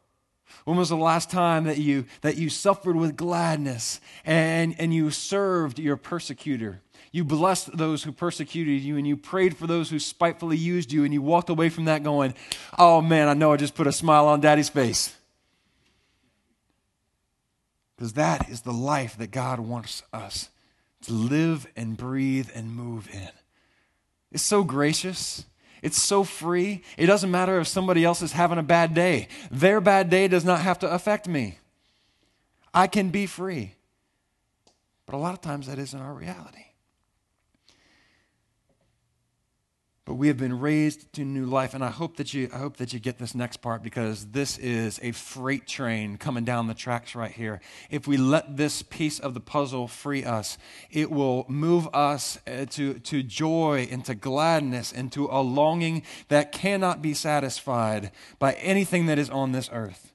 When 0.66 0.78
was 0.78 0.90
the 0.90 0.98
last 0.98 1.32
time 1.32 1.64
that 1.64 1.78
you 1.78 2.06
that 2.22 2.38
you 2.38 2.50
suffered 2.50 2.96
with 2.96 3.16
gladness 3.16 4.02
and, 4.26 4.76
and 4.80 4.94
you 4.94 5.12
served 5.12 5.80
your 5.80 5.96
persecutor? 5.96 6.82
You 7.16 7.24
blessed 7.24 7.78
those 7.78 8.04
who 8.04 8.12
persecuted 8.12 8.82
you 8.82 8.98
and 8.98 9.08
you 9.08 9.16
prayed 9.16 9.56
for 9.56 9.68
those 9.68 9.90
who 9.90 10.00
spitefully 10.00 10.58
used 10.58 10.92
you 10.92 11.06
and 11.06 11.14
you 11.14 11.22
walked 11.22 11.50
away 11.50 11.70
from 11.70 11.86
that 11.86 12.04
going, 12.04 12.34
"Oh 12.78 13.00
man, 13.00 13.30
I 13.30 13.34
know 13.34 13.54
I 13.54 13.56
just 13.56 13.74
put 13.74 13.88
a 13.88 13.94
smile 13.94 14.28
on 14.28 14.42
daddy's 14.42 14.68
face." 14.68 15.16
Because 17.96 18.12
that 18.16 18.50
is 18.50 18.64
the 18.64 18.74
life 18.74 19.18
that 19.18 19.32
God 19.32 19.62
wants 19.62 20.04
us 20.12 20.50
to 21.04 21.14
live 21.14 21.66
and 21.78 21.96
breathe 21.96 22.50
and 22.54 22.76
move 22.76 23.08
in. 23.14 23.32
It's 24.34 24.44
so 24.44 24.66
gracious. 24.66 25.46
It's 25.82 26.02
so 26.02 26.26
free. 26.26 26.84
It 26.98 27.06
doesn't 27.06 27.32
matter 27.32 27.62
if 27.62 27.70
somebody 27.70 28.04
else 28.04 28.22
is 28.22 28.34
having 28.34 28.58
a 28.58 28.64
bad 28.64 28.94
day. 28.94 29.30
Their 29.50 29.80
bad 29.80 30.10
day 30.10 30.28
does 30.28 30.44
not 30.44 30.60
have 30.60 30.80
to 30.80 30.92
affect 30.92 31.30
me. 31.30 31.60
I 32.74 32.88
can 32.88 33.08
be 33.08 33.26
free. 33.26 33.76
But 35.06 35.16
a 35.16 35.18
lot 35.18 35.34
of 35.34 35.40
times 35.40 35.68
that 35.68 35.80
isn't 35.80 36.02
our 36.02 36.14
reality. 36.14 36.66
But 40.06 40.14
we 40.14 40.28
have 40.28 40.38
been 40.38 40.60
raised 40.60 41.12
to 41.14 41.26
new 41.26 41.46
life 41.46 41.74
and 41.74 41.84
i 41.84 41.90
hope 41.90 42.18
that 42.18 42.34
you 42.34 42.50
i 42.54 42.58
hope 42.58 42.78
that 42.78 42.94
you 42.94 43.00
get 43.00 43.18
this 43.18 43.36
next 43.36 43.58
part 43.58 43.84
because 43.84 44.28
this 44.28 44.58
is 44.60 45.00
a 45.02 45.12
freight 45.12 45.68
train 45.68 46.18
coming 46.18 46.44
down 46.44 46.68
the 46.68 46.74
tracks 46.74 47.16
right 47.16 47.32
here. 47.32 47.60
If 47.90 48.08
we 48.08 48.18
let 48.18 48.58
this 48.58 48.82
piece 48.82 49.20
of 49.20 49.34
the 49.34 49.40
puzzle 49.40 49.88
free 49.88 50.24
us 50.24 50.58
it 50.92 51.12
will 51.12 51.46
move 51.48 51.88
us 51.94 52.40
uh, 52.48 52.66
to 52.72 52.96
to 52.96 53.24
joy 53.24 53.88
and 53.92 54.04
to 54.06 54.16
gladness 54.16 54.92
and 54.92 55.12
to 55.14 55.28
a 55.32 55.42
longing 55.42 56.04
that 56.30 56.52
cannot 56.52 57.02
be 57.02 57.14
satisfied 57.14 58.12
by 58.40 58.54
anything 58.54 59.06
that 59.08 59.20
is 59.20 59.30
on 59.30 59.52
this 59.52 59.70
earth. 59.72 60.14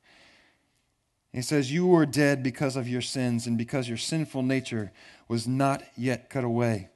He 1.32 1.42
says 1.42 1.72
you 1.72 1.86
were 1.86 2.06
dead 2.06 2.42
because 2.42 2.76
of 2.76 2.88
your 2.88 3.02
sins 3.02 3.46
and 3.46 3.56
because 3.56 3.88
your 3.88 3.98
sinful 3.98 4.42
nature 4.42 4.92
was 5.28 5.46
not 5.46 5.82
yet 5.96 6.28
cut 6.28 6.44
away 6.44 6.88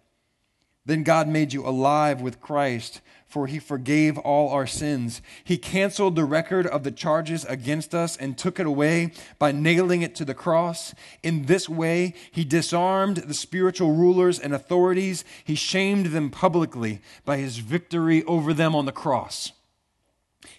then 0.87 1.03
God 1.03 1.29
made 1.29 1.53
you 1.53 1.67
alive 1.67 2.21
with 2.21 2.41
Christ, 2.41 3.01
for 3.27 3.47
he 3.47 3.59
forgave 3.59 4.19
all 4.19 4.51
our 4.51 4.67
sins. 4.67 5.23
He 5.43 5.57
canceled 5.57 6.15
the 6.15 6.25
record 6.25 6.67
of 6.67 6.85
the 6.85 6.91
charges 6.91 7.45
against 7.47 7.95
us 7.95 8.17
and 8.17 8.37
took 8.37 8.61
it 8.61 8.67
away 8.67 9.13
by 9.39 9.51
nailing 9.51 10.03
it 10.03 10.15
to 10.17 10.25
the 10.25 10.35
cross. 10.35 10.95
In 11.23 11.47
this 11.47 11.69
way, 11.69 12.15
he 12.31 12.45
disarmed 12.45 13.17
the 13.17 13.35
spiritual 13.35 13.93
rulers 13.93 14.39
and 14.39 14.55
authorities. 14.55 15.25
He 15.43 15.55
shamed 15.55 16.07
them 16.07 16.31
publicly 16.31 17.01
by 17.25 17.39
his 17.39 17.59
victory 17.59 18.23
over 18.25 18.53
them 18.53 18.77
on 18.77 18.85
the 18.85 18.93
cross. 18.93 19.53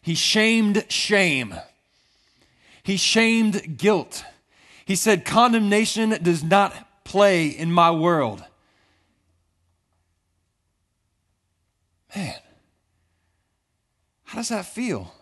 He 0.02 0.16
shamed 0.16 0.86
shame. 0.90 1.56
He 2.84 2.98
shamed 2.98 3.78
guilt. 3.78 4.24
He 4.86 4.96
said, 4.96 5.24
Condemnation 5.24 6.18
does 6.22 6.44
not 6.44 7.04
play 7.04 7.48
in 7.48 7.72
my 7.72 7.92
world. 7.92 8.44
Man, 12.16 12.36
how 14.24 14.38
does 14.38 14.50
that 14.50 14.66
feel? 14.66 15.14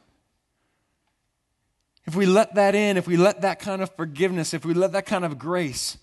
If 2.05 2.15
we 2.15 2.25
let 2.25 2.55
that 2.55 2.75
in, 2.75 2.97
if 2.97 3.07
we 3.07 3.17
let 3.17 3.41
that 3.41 3.59
kind 3.59 3.81
of 3.81 3.95
forgiveness, 3.95 4.53
if 4.53 4.65
we 4.65 4.73
let 4.73 4.91
that 4.91 5.05
kind 5.05 5.25
of 5.25 5.39
grace, 5.39 5.97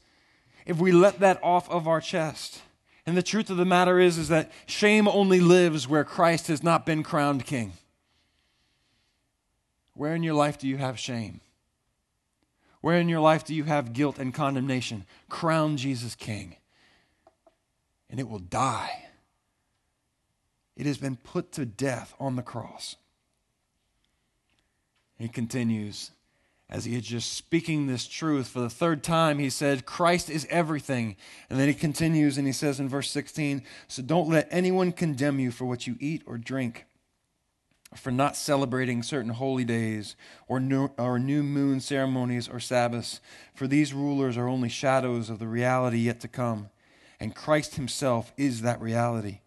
if 0.67 0.79
we 0.79 0.93
let 0.93 1.21
that 1.21 1.39
off 1.43 1.71
of 1.71 1.87
our 1.87 2.01
chest. 2.01 2.63
And 3.07 3.17
the 3.17 3.23
truth 3.23 3.51
of 3.51 3.57
the 3.57 3.65
matter 3.65 3.99
is, 3.99 4.19
is 4.19 4.29
that 4.29 4.51
shame 4.67 5.07
only 5.07 5.41
lives 5.41 5.87
where 5.87 6.05
Christ 6.05 6.49
has 6.49 6.63
not 6.63 6.87
been 6.87 7.03
crowned 7.03 7.45
king. 7.45 7.75
Where 9.95 10.15
in 10.15 10.23
your 10.23 10.35
life 10.35 10.59
do 10.59 10.67
you 10.67 10.79
have 10.79 10.99
shame? 10.99 11.41
Where 12.81 12.99
in 12.99 13.09
your 13.09 13.21
life 13.21 13.45
do 13.45 13.55
you 13.55 13.65
have 13.65 13.93
guilt 13.93 14.19
and 14.19 14.33
condemnation? 14.33 15.05
Crown 15.29 15.77
Jesus 15.77 16.15
king, 16.15 16.57
and 18.09 18.19
it 18.19 18.29
will 18.29 18.39
die. 18.39 19.10
It 20.81 20.87
has 20.87 20.97
been 20.97 21.17
put 21.17 21.53
to 21.53 21.67
death 21.67 22.15
on 22.19 22.37
the 22.37 22.43
cross. 22.43 22.97
He 25.19 25.29
continues, 25.29 26.11
as 26.71 26.87
he 26.87 26.97
is 26.97 27.03
just 27.03 27.35
speaking 27.35 27.87
this 27.87 28.07
truth 28.07 28.49
for 28.49 28.61
the 28.61 28.71
third 28.71 29.03
time, 29.03 29.39
he 29.39 29.51
said, 29.51 29.85
Christ 29.85 30.31
is 30.31 30.47
everything. 30.49 31.17
And 31.51 31.61
then 31.61 31.69
he 31.69 31.75
continues 31.75 32.39
and 32.39 32.47
he 32.47 32.55
says 32.55 32.81
in 32.81 32.89
verse 32.89 33.11
16, 33.11 33.63
So 33.89 34.01
don't 34.01 34.31
let 34.31 34.49
anyone 34.51 34.93
condemn 34.93 35.39
you 35.39 35.51
for 35.51 35.67
what 35.67 35.87
you 35.87 35.97
eat 36.01 36.23
or 36.25 36.39
drink, 36.39 36.87
for 37.95 38.11
not 38.11 38.35
celebrating 38.35 39.03
certain 39.03 39.33
holy 39.33 39.67
days 39.67 40.17
or 40.49 40.61
new, 40.61 40.89
or 40.97 41.19
new 41.19 41.43
moon 41.43 41.81
ceremonies 41.81 42.49
or 42.49 42.59
Sabbaths, 42.59 43.21
for 43.53 43.67
these 43.67 43.93
rulers 43.93 44.39
are 44.39 44.49
only 44.49 44.71
shadows 44.71 45.29
of 45.29 45.41
the 45.41 45.47
reality 45.47 45.99
yet 45.99 46.21
to 46.21 46.29
come. 46.29 46.71
And 47.21 47.35
Christ 47.35 47.75
himself 47.75 48.33
is 48.39 48.63
that 48.63 48.81
reality. 48.81 49.41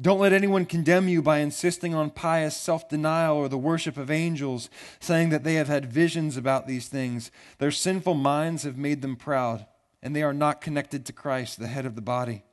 Don't 0.00 0.20
let 0.20 0.32
anyone 0.32 0.64
condemn 0.64 1.08
you 1.08 1.20
by 1.20 1.38
insisting 1.38 1.94
on 1.94 2.10
pious 2.10 2.56
self 2.56 2.88
denial 2.88 3.36
or 3.36 3.48
the 3.48 3.58
worship 3.58 3.96
of 3.96 4.10
angels, 4.10 4.70
saying 4.98 5.28
that 5.30 5.44
they 5.44 5.54
have 5.54 5.68
had 5.68 5.92
visions 5.92 6.36
about 6.36 6.66
these 6.66 6.88
things. 6.88 7.30
Their 7.58 7.70
sinful 7.70 8.14
minds 8.14 8.62
have 8.62 8.78
made 8.78 9.02
them 9.02 9.16
proud, 9.16 9.66
and 10.02 10.16
they 10.16 10.22
are 10.22 10.32
not 10.32 10.60
connected 10.62 11.04
to 11.06 11.12
Christ, 11.12 11.58
the 11.58 11.66
head 11.66 11.84
of 11.84 11.96
the 11.96 12.00
body. 12.00 12.44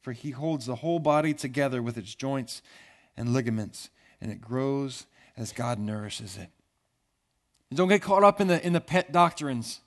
For 0.00 0.12
he 0.12 0.30
holds 0.30 0.66
the 0.66 0.76
whole 0.76 1.00
body 1.00 1.34
together 1.34 1.82
with 1.82 1.98
its 1.98 2.14
joints 2.14 2.62
and 3.16 3.32
ligaments, 3.32 3.90
and 4.20 4.30
it 4.30 4.40
grows 4.40 5.06
as 5.36 5.52
God 5.52 5.80
nourishes 5.80 6.36
it. 6.36 6.50
Don't 7.74 7.88
get 7.88 8.02
caught 8.02 8.22
up 8.22 8.40
in 8.40 8.46
the, 8.46 8.64
in 8.64 8.72
the 8.72 8.80
pet 8.80 9.12
doctrines. 9.12 9.80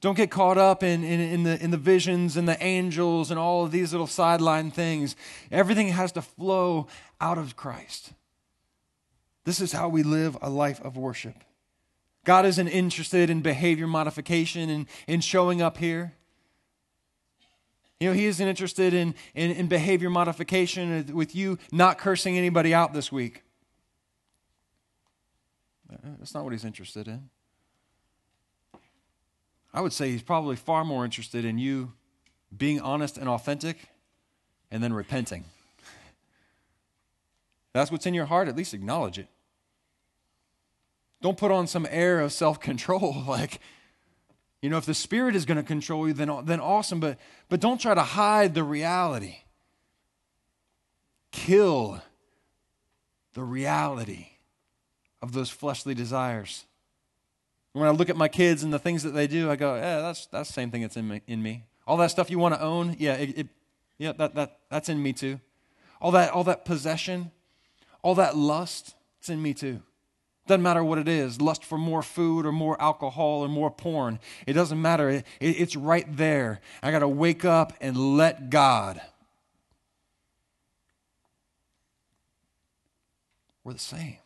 Don't 0.00 0.16
get 0.16 0.30
caught 0.30 0.58
up 0.58 0.82
in, 0.82 1.02
in, 1.02 1.20
in, 1.20 1.42
the, 1.42 1.62
in 1.62 1.70
the 1.70 1.76
visions 1.76 2.36
and 2.36 2.48
the 2.48 2.62
angels 2.62 3.30
and 3.30 3.38
all 3.38 3.64
of 3.64 3.72
these 3.72 3.92
little 3.92 4.06
sideline 4.06 4.70
things. 4.70 5.16
Everything 5.50 5.88
has 5.88 6.12
to 6.12 6.22
flow 6.22 6.86
out 7.20 7.36
of 7.36 7.56
Christ. 7.56 8.12
This 9.44 9.60
is 9.60 9.72
how 9.72 9.88
we 9.88 10.02
live 10.02 10.36
a 10.40 10.50
life 10.50 10.80
of 10.82 10.96
worship. 10.96 11.42
God 12.24 12.46
isn't 12.46 12.68
interested 12.68 13.30
in 13.30 13.40
behavior 13.40 13.86
modification 13.86 14.68
and 14.70 14.86
in 15.06 15.20
showing 15.20 15.62
up 15.62 15.78
here. 15.78 16.12
You 17.98 18.08
know, 18.08 18.14
He 18.14 18.26
isn't 18.26 18.46
interested 18.46 18.94
in, 18.94 19.14
in, 19.34 19.50
in 19.50 19.66
behavior 19.66 20.10
modification 20.10 21.12
with 21.14 21.34
you 21.34 21.58
not 21.72 21.98
cursing 21.98 22.38
anybody 22.38 22.72
out 22.72 22.92
this 22.92 23.10
week. 23.10 23.42
That's 26.18 26.34
not 26.34 26.44
what 26.44 26.52
He's 26.52 26.64
interested 26.64 27.08
in. 27.08 27.30
I 29.72 29.80
would 29.80 29.92
say 29.92 30.10
he's 30.10 30.22
probably 30.22 30.56
far 30.56 30.84
more 30.84 31.04
interested 31.04 31.44
in 31.44 31.58
you 31.58 31.92
being 32.56 32.80
honest 32.80 33.18
and 33.18 33.28
authentic 33.28 33.76
and 34.70 34.82
then 34.82 34.92
repenting. 34.92 35.44
That's 37.72 37.92
what's 37.92 38.06
in 38.06 38.14
your 38.14 38.26
heart, 38.26 38.48
at 38.48 38.56
least 38.56 38.74
acknowledge 38.74 39.18
it. 39.18 39.28
Don't 41.20 41.36
put 41.36 41.50
on 41.50 41.66
some 41.66 41.86
air 41.90 42.20
of 42.20 42.32
self 42.32 42.60
control. 42.60 43.24
like, 43.28 43.60
you 44.62 44.70
know, 44.70 44.78
if 44.78 44.86
the 44.86 44.94
Spirit 44.94 45.36
is 45.36 45.44
going 45.44 45.56
to 45.56 45.62
control 45.62 46.08
you, 46.08 46.14
then, 46.14 46.30
then 46.44 46.60
awesome, 46.60 47.00
but, 47.00 47.18
but 47.48 47.60
don't 47.60 47.80
try 47.80 47.94
to 47.94 48.02
hide 48.02 48.54
the 48.54 48.64
reality. 48.64 49.36
Kill 51.30 52.00
the 53.34 53.42
reality 53.42 54.28
of 55.22 55.32
those 55.32 55.50
fleshly 55.50 55.94
desires. 55.94 56.64
When 57.72 57.86
I 57.86 57.90
look 57.90 58.10
at 58.10 58.16
my 58.16 58.28
kids 58.28 58.62
and 58.62 58.72
the 58.72 58.78
things 58.78 59.02
that 59.02 59.10
they 59.10 59.26
do, 59.26 59.50
I 59.50 59.56
go, 59.56 59.74
yeah, 59.76 60.00
that's, 60.00 60.26
that's 60.26 60.48
the 60.48 60.52
same 60.52 60.70
thing 60.70 60.82
that's 60.82 60.96
in 60.96 61.06
me, 61.06 61.22
in 61.26 61.42
me. 61.42 61.64
All 61.86 61.96
that 61.98 62.10
stuff 62.10 62.30
you 62.30 62.38
want 62.38 62.54
to 62.54 62.60
own, 62.60 62.96
yeah, 62.98 63.14
it, 63.14 63.38
it, 63.38 63.48
yeah 63.98 64.12
that, 64.12 64.34
that, 64.34 64.58
that's 64.70 64.88
in 64.88 65.02
me 65.02 65.12
too. 65.12 65.40
All 66.00 66.10
that, 66.12 66.32
all 66.32 66.44
that 66.44 66.64
possession, 66.64 67.30
all 68.02 68.14
that 68.16 68.36
lust, 68.36 68.94
it's 69.20 69.28
in 69.28 69.42
me 69.42 69.54
too. 69.54 69.82
Doesn't 70.46 70.62
matter 70.62 70.82
what 70.82 70.96
it 70.96 71.08
is 71.08 71.42
lust 71.42 71.62
for 71.62 71.76
more 71.76 72.02
food 72.02 72.46
or 72.46 72.52
more 72.52 72.80
alcohol 72.80 73.40
or 73.40 73.48
more 73.48 73.70
porn. 73.70 74.18
It 74.46 74.54
doesn't 74.54 74.80
matter. 74.80 75.10
It, 75.10 75.26
it, 75.40 75.60
it's 75.60 75.76
right 75.76 76.06
there. 76.16 76.60
I 76.82 76.90
got 76.90 77.00
to 77.00 77.08
wake 77.08 77.44
up 77.44 77.74
and 77.82 78.16
let 78.16 78.48
God. 78.48 79.00
We're 83.62 83.74
the 83.74 83.78
same. 83.78 84.16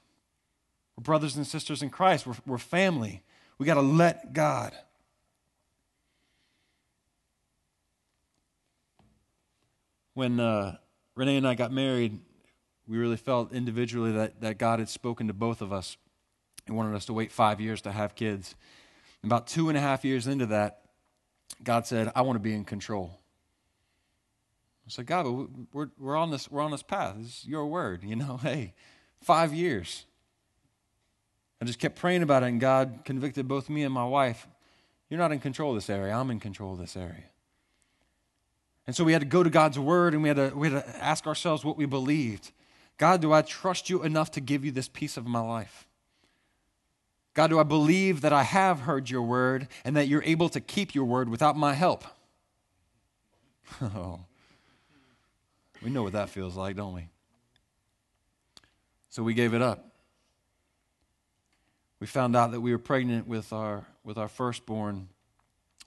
We're 0.97 1.03
brothers 1.03 1.35
and 1.35 1.45
sisters 1.45 1.83
in 1.83 1.91
Christ, 1.91 2.25
we're, 2.27 2.37
we're 2.47 2.59
family. 2.59 3.25
We 3.63 3.67
got 3.67 3.75
to 3.75 3.81
let 3.81 4.33
God. 4.33 4.73
When 10.15 10.41
uh, 10.41 10.79
Renee 11.15 11.37
and 11.37 11.47
I 11.47 11.55
got 11.55 11.71
married, 11.71 12.19
we 12.89 12.99
really 12.99 13.17
felt 13.17 13.53
individually 13.53 14.11
that, 14.11 14.41
that 14.41 14.59
God 14.59 14.81
had 14.81 14.89
spoken 14.89 15.29
to 15.29 15.33
both 15.33 15.63
of 15.63 15.73
us. 15.73 15.97
He 16.67 16.73
wanted 16.73 16.97
us 16.97 17.07
to 17.07 17.13
wait 17.13 17.31
five 17.31 17.61
years 17.61 17.81
to 17.83 17.93
have 17.93 18.17
kids. 18.17 18.57
About 19.23 19.47
two 19.47 19.69
and 19.69 19.79
a 19.79 19.81
half 19.81 20.05
years 20.05 20.27
into 20.27 20.47
that, 20.47 20.81
God 21.63 21.87
said, 21.87 22.11
I 22.17 22.23
want 22.23 22.35
to 22.35 22.43
be 22.43 22.55
in 22.55 22.65
control. 22.65 23.13
I 24.85 24.91
said, 24.91 25.07
God, 25.07 25.23
but 25.23 25.33
we're, 25.73 25.91
we're, 26.01 26.17
on 26.17 26.33
this, 26.33 26.51
we're 26.51 26.63
on 26.63 26.73
this 26.73 26.83
path. 26.83 27.15
This 27.17 27.27
is 27.29 27.47
your 27.47 27.67
word. 27.67 28.03
You 28.03 28.17
know, 28.17 28.39
hey, 28.43 28.75
five 29.21 29.55
years. 29.55 30.05
I 31.63 31.65
just 31.65 31.79
kept 31.79 31.95
praying 31.95 32.25
about 32.25 32.43
it, 32.43 32.47
and 32.47 32.61
God 32.61 33.03
convicted 33.05 33.47
both 33.47 33.71
me 33.71 33.85
and 33.85 33.95
my 33.95 34.05
wife. 34.05 34.49
You're 35.09 35.21
not 35.21 35.31
in 35.31 35.39
control 35.39 35.71
of 35.71 35.77
this 35.77 35.89
area. 35.89 36.13
I'm 36.13 36.29
in 36.33 36.41
control 36.41 36.73
of 36.73 36.81
this 36.81 36.97
area. 36.97 37.23
And 38.85 38.97
so 38.97 39.05
we 39.05 39.13
had 39.13 39.23
to 39.23 39.29
go 39.29 39.45
to 39.45 39.49
God's 39.49 39.79
word 39.79 40.13
and 40.13 40.25
we 40.25 40.29
had 40.29 40.39
to, 40.39 40.53
we 40.57 40.73
had 40.73 40.85
to 40.85 40.97
ask 41.05 41.25
ourselves 41.25 41.65
what 41.65 41.77
we 41.77 41.87
believed. 41.87 42.51
God, 42.99 43.23
do 43.23 43.33
I 43.33 43.43
trust 43.43 43.89
you 43.89 44.03
enough 44.03 44.33
to 44.33 44.41
give 44.41 44.65
you 44.65 44.73
this 44.73 44.89
piece 44.89 45.17
of 45.17 45.25
my 45.25 45.39
life? 45.39 45.87
God, 47.33 47.51
do 47.51 47.61
I 47.61 47.63
believe 47.63 48.23
that 48.23 48.33
I 48.33 48.43
have 48.43 48.81
heard 48.81 49.09
your 49.09 49.23
word 49.23 49.69
and 49.85 49.97
that 49.97 50.09
you're 50.09 50.25
able 50.25 50.49
to 50.49 50.61
keep 50.61 50.97
your 50.97 51.05
word 51.05 51.29
without 51.29 51.57
my 51.57 51.75
help? 51.75 52.05
Oh, 53.81 54.19
we 55.81 55.91
know 55.91 56.03
what 56.03 56.15
that 56.15 56.29
feels 56.29 56.57
like, 56.57 56.75
don't 56.75 56.93
we? 56.93 57.07
So 59.11 59.23
we 59.23 59.33
gave 59.33 59.55
it 59.55 59.63
up. 59.63 59.92
We 62.03 62.09
found 62.09 62.35
out 62.35 62.51
that 62.51 62.61
we 62.61 62.73
were 62.73 62.81
pregnant 62.81 63.29
with 63.29 63.53
our, 63.53 63.87
with 64.03 64.19
our 64.19 64.27
firstborn 64.27 65.09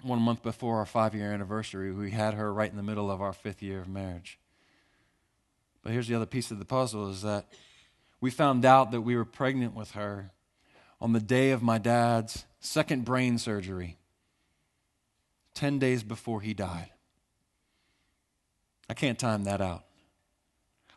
one 0.01 0.21
month 0.21 0.43
before 0.43 0.78
our 0.78 0.86
five 0.86 1.13
year 1.13 1.34
anniversary. 1.34 1.91
We 1.91 2.12
had 2.12 2.36
her 2.36 2.54
right 2.54 2.71
in 2.71 2.78
the 2.78 2.84
middle 2.84 3.12
of 3.12 3.21
our 3.21 3.34
fifth 3.34 3.62
year 3.62 3.82
of 3.82 3.89
marriage. 3.89 4.39
But 5.84 5.91
here's 5.91 6.08
the 6.08 6.15
other 6.15 6.25
piece 6.25 6.51
of 6.51 6.60
the 6.60 6.63
puzzle 6.63 7.10
is 7.10 7.21
that 7.23 7.47
we 8.21 8.32
found 8.32 8.63
out 8.63 8.91
that 8.91 9.01
we 9.01 9.17
were 9.17 9.25
pregnant 9.25 9.75
with 9.75 9.91
her 9.91 10.32
on 11.01 11.12
the 11.12 11.19
day 11.19 11.51
of 11.51 11.62
my 11.62 11.78
dad's 11.78 12.45
second 12.62 13.04
brain 13.04 13.38
surgery, 13.38 13.97
10 15.54 15.80
days 15.80 16.01
before 16.01 16.39
he 16.39 16.54
died. 16.54 16.91
I 18.89 18.93
can't 18.93 19.19
time 19.19 19.43
that 19.43 19.60
out. 19.60 19.84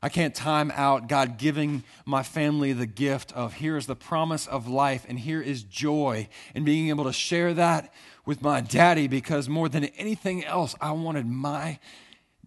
I 0.00 0.08
can't 0.08 0.34
time 0.34 0.70
out 0.74 1.08
God 1.08 1.38
giving 1.38 1.82
my 2.06 2.22
family 2.22 2.72
the 2.72 2.86
gift 2.86 3.32
of 3.32 3.54
here 3.54 3.76
is 3.76 3.86
the 3.86 3.96
promise 3.96 4.46
of 4.46 4.68
life 4.68 5.04
and 5.08 5.18
here 5.18 5.42
is 5.42 5.64
joy 5.64 6.28
and 6.54 6.64
being 6.64 6.88
able 6.88 7.04
to 7.04 7.12
share 7.12 7.52
that 7.54 7.92
with 8.24 8.40
my 8.40 8.60
daddy 8.60 9.08
because 9.08 9.48
more 9.48 9.68
than 9.68 9.84
anything 9.84 10.44
else, 10.44 10.76
I 10.80 10.92
wanted 10.92 11.26
my 11.26 11.80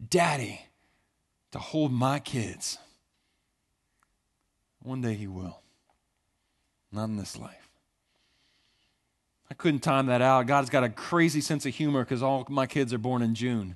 daddy 0.09 0.61
to 1.51 1.59
hold 1.59 1.91
my 1.91 2.19
kids. 2.19 2.77
One 4.81 5.01
day 5.01 5.15
he 5.15 5.27
will. 5.27 5.59
Not 6.91 7.05
in 7.05 7.17
this 7.17 7.37
life. 7.37 7.69
I 9.49 9.53
couldn't 9.53 9.81
time 9.81 10.05
that 10.05 10.21
out. 10.21 10.47
God's 10.47 10.69
got 10.69 10.85
a 10.85 10.89
crazy 10.89 11.41
sense 11.41 11.65
of 11.65 11.75
humor 11.75 12.05
because 12.05 12.23
all 12.23 12.45
my 12.49 12.65
kids 12.65 12.93
are 12.93 12.97
born 12.97 13.21
in 13.21 13.35
June. 13.35 13.75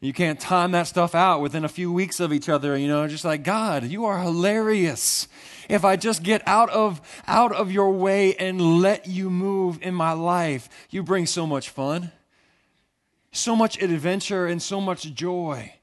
You 0.00 0.12
can't 0.12 0.38
time 0.38 0.70
that 0.72 0.86
stuff 0.86 1.14
out 1.14 1.40
within 1.40 1.64
a 1.64 1.68
few 1.68 1.92
weeks 1.92 2.20
of 2.20 2.32
each 2.32 2.48
other, 2.48 2.76
you 2.76 2.86
know, 2.86 3.08
just 3.08 3.24
like, 3.24 3.42
God, 3.42 3.84
you 3.84 4.04
are 4.04 4.20
hilarious. 4.20 5.26
If 5.68 5.84
I 5.84 5.96
just 5.96 6.22
get 6.22 6.46
out 6.46 6.70
of 6.70 7.00
out 7.26 7.52
of 7.52 7.72
your 7.72 7.90
way 7.90 8.34
and 8.36 8.80
let 8.80 9.08
you 9.08 9.28
move 9.28 9.80
in 9.82 9.94
my 9.94 10.12
life, 10.12 10.68
you 10.88 11.02
bring 11.02 11.26
so 11.26 11.46
much 11.46 11.68
fun. 11.68 12.12
So 13.32 13.56
much 13.56 13.82
adventure 13.82 14.46
and 14.46 14.62
so 14.62 14.80
much 14.80 15.12
joy. 15.14 15.77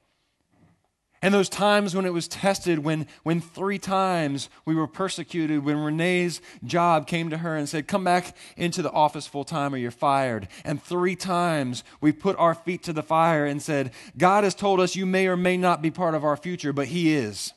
And 1.22 1.32
those 1.32 1.48
times 1.48 1.94
when 1.94 2.04
it 2.04 2.12
was 2.12 2.28
tested, 2.28 2.80
when, 2.80 3.06
when 3.22 3.40
three 3.40 3.78
times 3.78 4.50
we 4.66 4.74
were 4.74 4.86
persecuted, 4.86 5.64
when 5.64 5.78
Renee's 5.78 6.42
job 6.62 7.06
came 7.06 7.30
to 7.30 7.38
her 7.38 7.56
and 7.56 7.68
said, 7.68 7.88
Come 7.88 8.04
back 8.04 8.36
into 8.56 8.82
the 8.82 8.90
office 8.90 9.26
full 9.26 9.44
time 9.44 9.74
or 9.74 9.78
you're 9.78 9.90
fired. 9.90 10.48
And 10.64 10.82
three 10.82 11.16
times 11.16 11.84
we 12.00 12.12
put 12.12 12.36
our 12.36 12.54
feet 12.54 12.82
to 12.84 12.92
the 12.92 13.02
fire 13.02 13.46
and 13.46 13.62
said, 13.62 13.92
God 14.18 14.44
has 14.44 14.54
told 14.54 14.78
us 14.78 14.94
you 14.94 15.06
may 15.06 15.26
or 15.26 15.36
may 15.36 15.56
not 15.56 15.80
be 15.80 15.90
part 15.90 16.14
of 16.14 16.24
our 16.24 16.36
future, 16.36 16.72
but 16.72 16.88
He 16.88 17.14
is. 17.14 17.52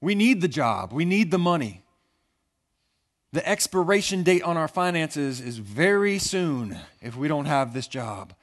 We 0.00 0.14
need 0.14 0.40
the 0.40 0.48
job, 0.48 0.92
we 0.92 1.04
need 1.04 1.30
the 1.30 1.38
money. 1.38 1.82
The 3.32 3.48
expiration 3.48 4.24
date 4.24 4.42
on 4.42 4.58
our 4.58 4.68
finances 4.68 5.40
is 5.40 5.56
very 5.56 6.18
soon 6.18 6.78
if 7.00 7.16
we 7.16 7.28
don't 7.28 7.46
have 7.46 7.72
this 7.72 7.88
job 7.88 8.34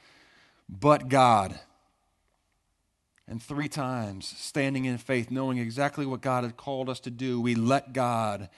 but 0.69 1.09
God. 1.09 1.59
And 3.27 3.41
three 3.41 3.67
times, 3.67 4.25
standing 4.25 4.85
in 4.85 4.97
faith, 4.97 5.29
knowing 5.29 5.57
exactly 5.57 6.05
what 6.05 6.21
God 6.21 6.43
had 6.43 6.57
called 6.57 6.89
us 6.89 6.99
to 7.01 7.11
do, 7.11 7.41
we 7.41 7.55
let 7.55 7.93
God. 7.93 8.49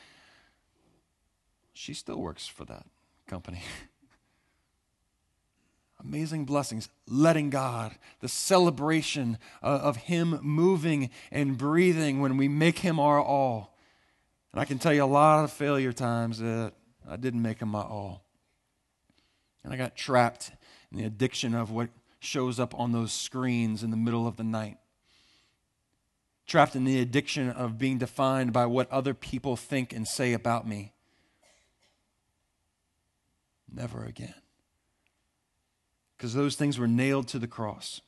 She 1.74 1.94
still 1.94 2.18
works 2.18 2.48
for 2.48 2.66
that 2.66 2.86
company. 3.28 3.62
Amazing 6.04 6.46
blessings, 6.46 6.90
letting 7.08 7.50
God, 7.50 7.96
the 8.22 8.28
celebration 8.28 9.38
of 9.62 9.98
Him 9.98 10.40
moving 10.42 11.10
and 11.32 11.58
breathing 11.58 12.22
when 12.22 12.38
we 12.38 12.48
make 12.48 12.80
Him 12.80 13.00
our 13.00 13.22
all. 13.22 13.78
And 14.52 14.60
I 14.60 14.66
can 14.66 14.80
tell 14.80 14.94
you 14.94 15.04
a 15.04 15.06
lot 15.06 15.44
of 15.44 15.52
failure 15.52 15.94
times 15.94 16.40
that 16.40 16.74
I 17.08 17.18
didn't 17.18 17.42
make 17.42 17.62
Him 17.62 17.70
my 17.70 17.82
all. 17.82 18.24
And 19.64 19.74
I 19.74 19.78
got 19.78 19.96
trapped 19.96 20.52
in 20.92 20.98
the 20.98 21.04
addiction 21.04 21.54
of 21.54 21.72
what 21.72 21.90
shows 22.22 22.60
up 22.60 22.78
on 22.80 22.92
those 22.92 23.12
screens 23.12 23.84
in 23.84 23.90
the 23.90 23.98
middle 23.98 24.28
of 24.28 24.38
the 24.38 24.44
night. 24.44 24.78
Trapped 26.46 26.76
in 26.76 26.86
the 26.86 27.00
addiction 27.00 27.50
of 27.50 27.80
being 27.80 27.98
defined 27.98 28.54
by 28.54 28.68
what 28.68 28.90
other 28.92 29.14
people 29.14 29.56
think 29.56 29.92
and 29.92 30.08
say 30.08 30.34
about 30.34 30.68
me. 30.68 30.94
Never 33.74 34.06
again. 34.06 34.36
Because 36.16 36.36
those 36.36 36.56
things 36.56 36.78
were 36.78 36.88
nailed 36.88 37.28
to 37.30 37.40
the 37.40 37.48
cross. 37.48 38.02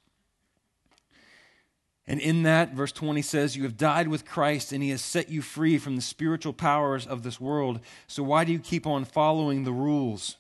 And 2.06 2.20
in 2.20 2.44
that, 2.44 2.74
verse 2.74 2.92
20 2.92 3.22
says, 3.24 3.56
You 3.56 3.64
have 3.64 3.78
died 3.78 4.10
with 4.10 4.26
Christ, 4.26 4.72
and 4.72 4.84
he 4.84 4.90
has 4.90 5.02
set 5.02 5.30
you 5.30 5.42
free 5.42 5.80
from 5.80 5.96
the 5.96 6.02
spiritual 6.02 6.54
powers 6.54 7.08
of 7.08 7.24
this 7.24 7.40
world. 7.40 7.80
So 8.08 8.22
why 8.22 8.44
do 8.44 8.52
you 8.52 8.60
keep 8.60 8.86
on 8.86 9.06
following 9.06 9.64
the 9.64 9.72
rules? 9.72 10.36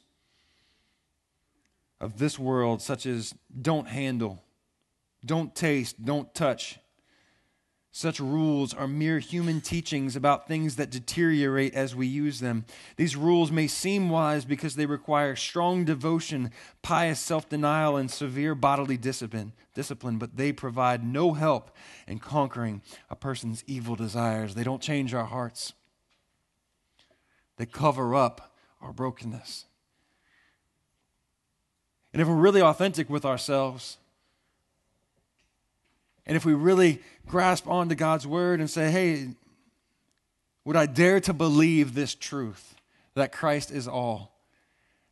Of 2.03 2.17
this 2.17 2.37
world, 2.37 2.81
such 2.81 3.05
as 3.05 3.33
don't 3.61 3.87
handle, 3.87 4.43
don't 5.25 5.55
taste, 5.55 6.03
don't 6.03 6.33
touch. 6.35 6.79
Such 7.95 8.19
rules 8.19 8.73
are 8.73 8.87
mere 8.87 9.19
human 9.19 9.61
teachings 9.61 10.15
about 10.15 10.47
things 10.47 10.77
that 10.77 10.89
deteriorate 10.89 11.75
as 11.75 11.95
we 11.95 12.07
use 12.07 12.39
them. 12.39 12.65
These 12.97 13.15
rules 13.15 13.51
may 13.51 13.67
seem 13.67 14.09
wise 14.09 14.45
because 14.45 14.75
they 14.75 14.87
require 14.87 15.35
strong 15.35 15.85
devotion, 15.85 16.49
pious 16.81 17.19
self 17.19 17.47
denial, 17.47 17.95
and 17.95 18.09
severe 18.09 18.55
bodily 18.55 18.97
discipline, 18.97 19.53
discipline, 19.75 20.17
but 20.17 20.37
they 20.37 20.51
provide 20.51 21.05
no 21.05 21.33
help 21.33 21.69
in 22.07 22.17
conquering 22.17 22.81
a 23.11 23.15
person's 23.15 23.63
evil 23.67 23.95
desires. 23.95 24.55
They 24.55 24.63
don't 24.63 24.81
change 24.81 25.13
our 25.13 25.25
hearts, 25.25 25.73
they 27.57 27.67
cover 27.67 28.15
up 28.15 28.55
our 28.81 28.91
brokenness. 28.91 29.65
And 32.13 32.21
if 32.21 32.27
we're 32.27 32.35
really 32.35 32.61
authentic 32.61 33.09
with 33.09 33.25
ourselves, 33.25 33.97
and 36.25 36.37
if 36.37 36.45
we 36.45 36.53
really 36.53 37.01
grasp 37.27 37.67
onto 37.67 37.95
God's 37.95 38.27
word 38.27 38.59
and 38.59 38.69
say, 38.69 38.91
hey, 38.91 39.29
would 40.63 40.75
I 40.75 40.85
dare 40.85 41.19
to 41.21 41.33
believe 41.33 41.93
this 41.95 42.15
truth 42.15 42.75
that 43.15 43.31
Christ 43.31 43.71
is 43.71 43.87
all? 43.87 44.31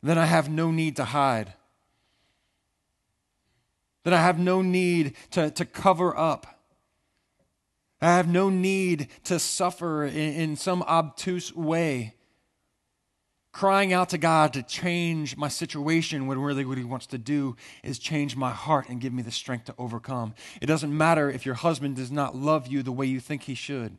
Then 0.02 0.16
I 0.16 0.26
have 0.26 0.48
no 0.48 0.70
need 0.70 0.96
to 0.96 1.04
hide. 1.04 1.52
Then 4.04 4.14
I 4.14 4.20
have 4.20 4.38
no 4.38 4.62
need 4.62 5.14
to, 5.32 5.50
to 5.50 5.64
cover 5.64 6.16
up. 6.16 6.46
I 8.00 8.16
have 8.16 8.26
no 8.26 8.48
need 8.48 9.08
to 9.24 9.38
suffer 9.38 10.04
in, 10.04 10.14
in 10.14 10.56
some 10.56 10.82
obtuse 10.82 11.54
way 11.54 12.14
crying 13.52 13.92
out 13.92 14.08
to 14.08 14.18
God 14.18 14.54
to 14.54 14.62
change 14.62 15.36
my 15.36 15.48
situation 15.48 16.26
when 16.26 16.40
really 16.40 16.64
what 16.64 16.78
He 16.78 16.84
wants 16.84 17.06
to 17.08 17.18
do 17.18 17.54
is 17.84 17.98
change 17.98 18.34
my 18.34 18.50
heart 18.50 18.88
and 18.88 19.00
give 19.00 19.12
me 19.12 19.22
the 19.22 19.30
strength 19.30 19.66
to 19.66 19.74
overcome. 19.78 20.34
It 20.60 20.66
doesn't 20.66 20.96
matter 20.96 21.30
if 21.30 21.44
your 21.44 21.54
husband 21.54 21.96
does 21.96 22.10
not 22.10 22.34
love 22.34 22.66
you 22.66 22.82
the 22.82 22.92
way 22.92 23.06
you 23.06 23.20
think 23.20 23.42
he 23.42 23.54
should. 23.54 23.98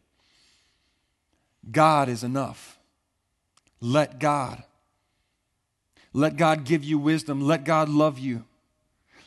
God 1.71 2.09
is 2.09 2.23
enough. 2.23 2.79
Let 3.79 4.19
God. 4.19 4.63
Let 6.13 6.35
God 6.35 6.63
give 6.63 6.83
you 6.83 6.97
wisdom. 6.97 7.41
Let 7.41 7.63
God 7.63 7.89
love 7.89 8.19
you. 8.19 8.45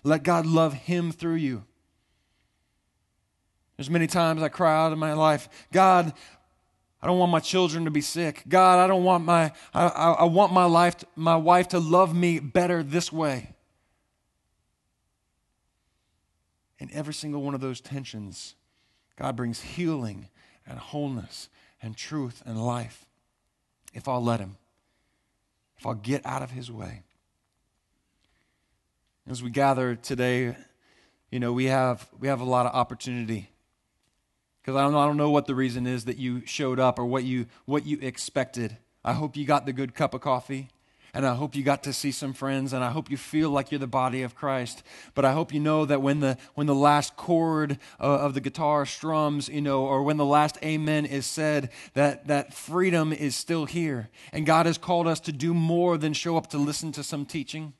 Let 0.04 0.22
God 0.22 0.46
love 0.46 0.72
Him 0.72 1.12
through 1.12 1.34
you. 1.34 1.64
There's 3.76 3.90
many 3.90 4.06
times 4.06 4.42
I 4.42 4.48
cry 4.48 4.74
out 4.74 4.92
in 4.92 4.98
my 4.98 5.12
life, 5.12 5.48
God, 5.72 6.14
I 7.02 7.06
don't 7.06 7.18
want 7.18 7.30
my 7.30 7.40
children 7.40 7.84
to 7.84 7.90
be 7.90 8.00
sick. 8.00 8.42
God, 8.48 8.78
I 8.78 8.86
don't 8.86 9.04
want 9.04 9.24
my, 9.24 9.52
I, 9.74 9.86
I, 9.86 10.12
I 10.12 10.24
want 10.24 10.52
my 10.52 10.64
life, 10.64 10.96
to, 10.98 11.06
my 11.14 11.36
wife 11.36 11.68
to 11.68 11.78
love 11.78 12.14
me 12.14 12.38
better 12.38 12.82
this 12.82 13.12
way. 13.12 13.54
In 16.78 16.90
every 16.92 17.14
single 17.14 17.42
one 17.42 17.54
of 17.54 17.60
those 17.60 17.80
tensions, 17.80 18.54
God 19.16 19.36
brings 19.36 19.60
healing 19.60 20.28
and 20.66 20.78
wholeness 20.78 21.48
and 21.82 21.96
truth 21.96 22.42
and 22.44 22.62
life 22.64 23.06
if 23.94 24.08
I'll 24.08 24.22
let 24.22 24.40
Him, 24.40 24.56
if 25.78 25.86
I'll 25.86 25.94
get 25.94 26.24
out 26.24 26.42
of 26.42 26.50
His 26.50 26.70
way. 26.70 27.02
As 29.28 29.42
we 29.42 29.50
gather 29.50 29.96
today, 29.96 30.56
you 31.30 31.40
know, 31.40 31.52
we 31.52 31.66
have, 31.66 32.08
we 32.18 32.28
have 32.28 32.40
a 32.40 32.44
lot 32.44 32.66
of 32.66 32.74
opportunity 32.74 33.50
because 34.66 34.76
I 34.76 34.82
don't, 34.82 34.96
I 34.96 35.06
don't 35.06 35.16
know 35.16 35.30
what 35.30 35.46
the 35.46 35.54
reason 35.54 35.86
is 35.86 36.06
that 36.06 36.18
you 36.18 36.44
showed 36.44 36.80
up 36.80 36.98
or 36.98 37.06
what 37.06 37.22
you, 37.22 37.46
what 37.66 37.86
you 37.86 38.00
expected. 38.02 38.76
I 39.04 39.12
hope 39.12 39.36
you 39.36 39.44
got 39.44 39.64
the 39.64 39.72
good 39.72 39.94
cup 39.94 40.12
of 40.12 40.22
coffee. 40.22 40.70
And 41.14 41.24
I 41.24 41.36
hope 41.36 41.54
you 41.54 41.62
got 41.62 41.84
to 41.84 41.92
see 41.92 42.10
some 42.10 42.32
friends, 42.32 42.72
and 42.74 42.84
I 42.84 42.90
hope 42.90 43.08
you 43.08 43.16
feel 43.16 43.48
like 43.48 43.70
you're 43.70 43.78
the 43.78 43.86
body 43.86 44.22
of 44.22 44.34
Christ. 44.34 44.82
But 45.14 45.24
I 45.24 45.32
hope 45.32 45.54
you 45.54 45.60
know 45.60 45.86
that 45.86 46.02
when 46.02 46.18
the, 46.18 46.36
when 46.56 46.66
the 46.66 46.74
last 46.74 47.16
chord 47.16 47.78
of, 48.00 48.20
of 48.20 48.34
the 48.34 48.40
guitar 48.40 48.84
strums, 48.84 49.48
you 49.48 49.62
know, 49.62 49.84
or 49.84 50.02
when 50.02 50.16
the 50.16 50.26
last 50.26 50.58
amen 50.64 51.06
is 51.06 51.26
said, 51.26 51.70
that, 51.94 52.26
that 52.26 52.52
freedom 52.52 53.12
is 53.12 53.36
still 53.36 53.66
here. 53.66 54.10
And 54.32 54.44
God 54.44 54.66
has 54.66 54.78
called 54.78 55.06
us 55.06 55.20
to 55.20 55.32
do 55.32 55.54
more 55.54 55.96
than 55.96 56.12
show 56.12 56.36
up 56.36 56.48
to 56.48 56.58
listen 56.58 56.90
to 56.92 57.04
some 57.04 57.24
teaching. 57.24 57.72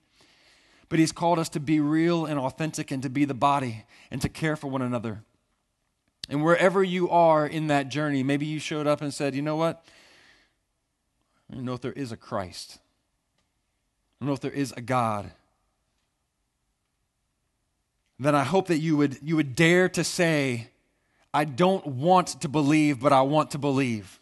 But 0.89 1.01
He's 1.01 1.12
called 1.12 1.41
us 1.41 1.49
to 1.51 1.61
be 1.61 1.80
real 1.80 2.26
and 2.26 2.39
authentic 2.39 2.93
and 2.93 3.03
to 3.03 3.11
be 3.11 3.24
the 3.24 3.34
body 3.34 3.84
and 4.11 4.22
to 4.22 4.28
care 4.28 4.55
for 4.55 4.68
one 4.68 4.82
another. 4.82 5.24
And 6.28 6.42
wherever 6.42 6.82
you 6.82 7.08
are 7.10 7.46
in 7.46 7.68
that 7.68 7.88
journey, 7.88 8.22
maybe 8.22 8.46
you 8.46 8.58
showed 8.58 8.86
up 8.86 9.00
and 9.00 9.14
said, 9.14 9.34
you 9.34 9.42
know 9.42 9.56
what? 9.56 9.84
I 11.50 11.54
don't 11.54 11.64
know 11.64 11.74
if 11.74 11.80
there 11.80 11.92
is 11.92 12.10
a 12.10 12.16
Christ. 12.16 12.78
I 12.78 14.24
don't 14.24 14.28
know 14.28 14.34
if 14.34 14.40
there 14.40 14.50
is 14.50 14.72
a 14.76 14.80
God. 14.80 15.30
Then 18.18 18.34
I 18.34 18.44
hope 18.44 18.68
that 18.68 18.78
you 18.78 18.96
would, 18.96 19.18
you 19.22 19.36
would 19.36 19.54
dare 19.54 19.88
to 19.90 20.02
say, 20.02 20.68
I 21.32 21.44
don't 21.44 21.86
want 21.86 22.40
to 22.40 22.48
believe, 22.48 22.98
but 22.98 23.12
I 23.12 23.20
want 23.20 23.50
to 23.50 23.58
believe. 23.58 24.18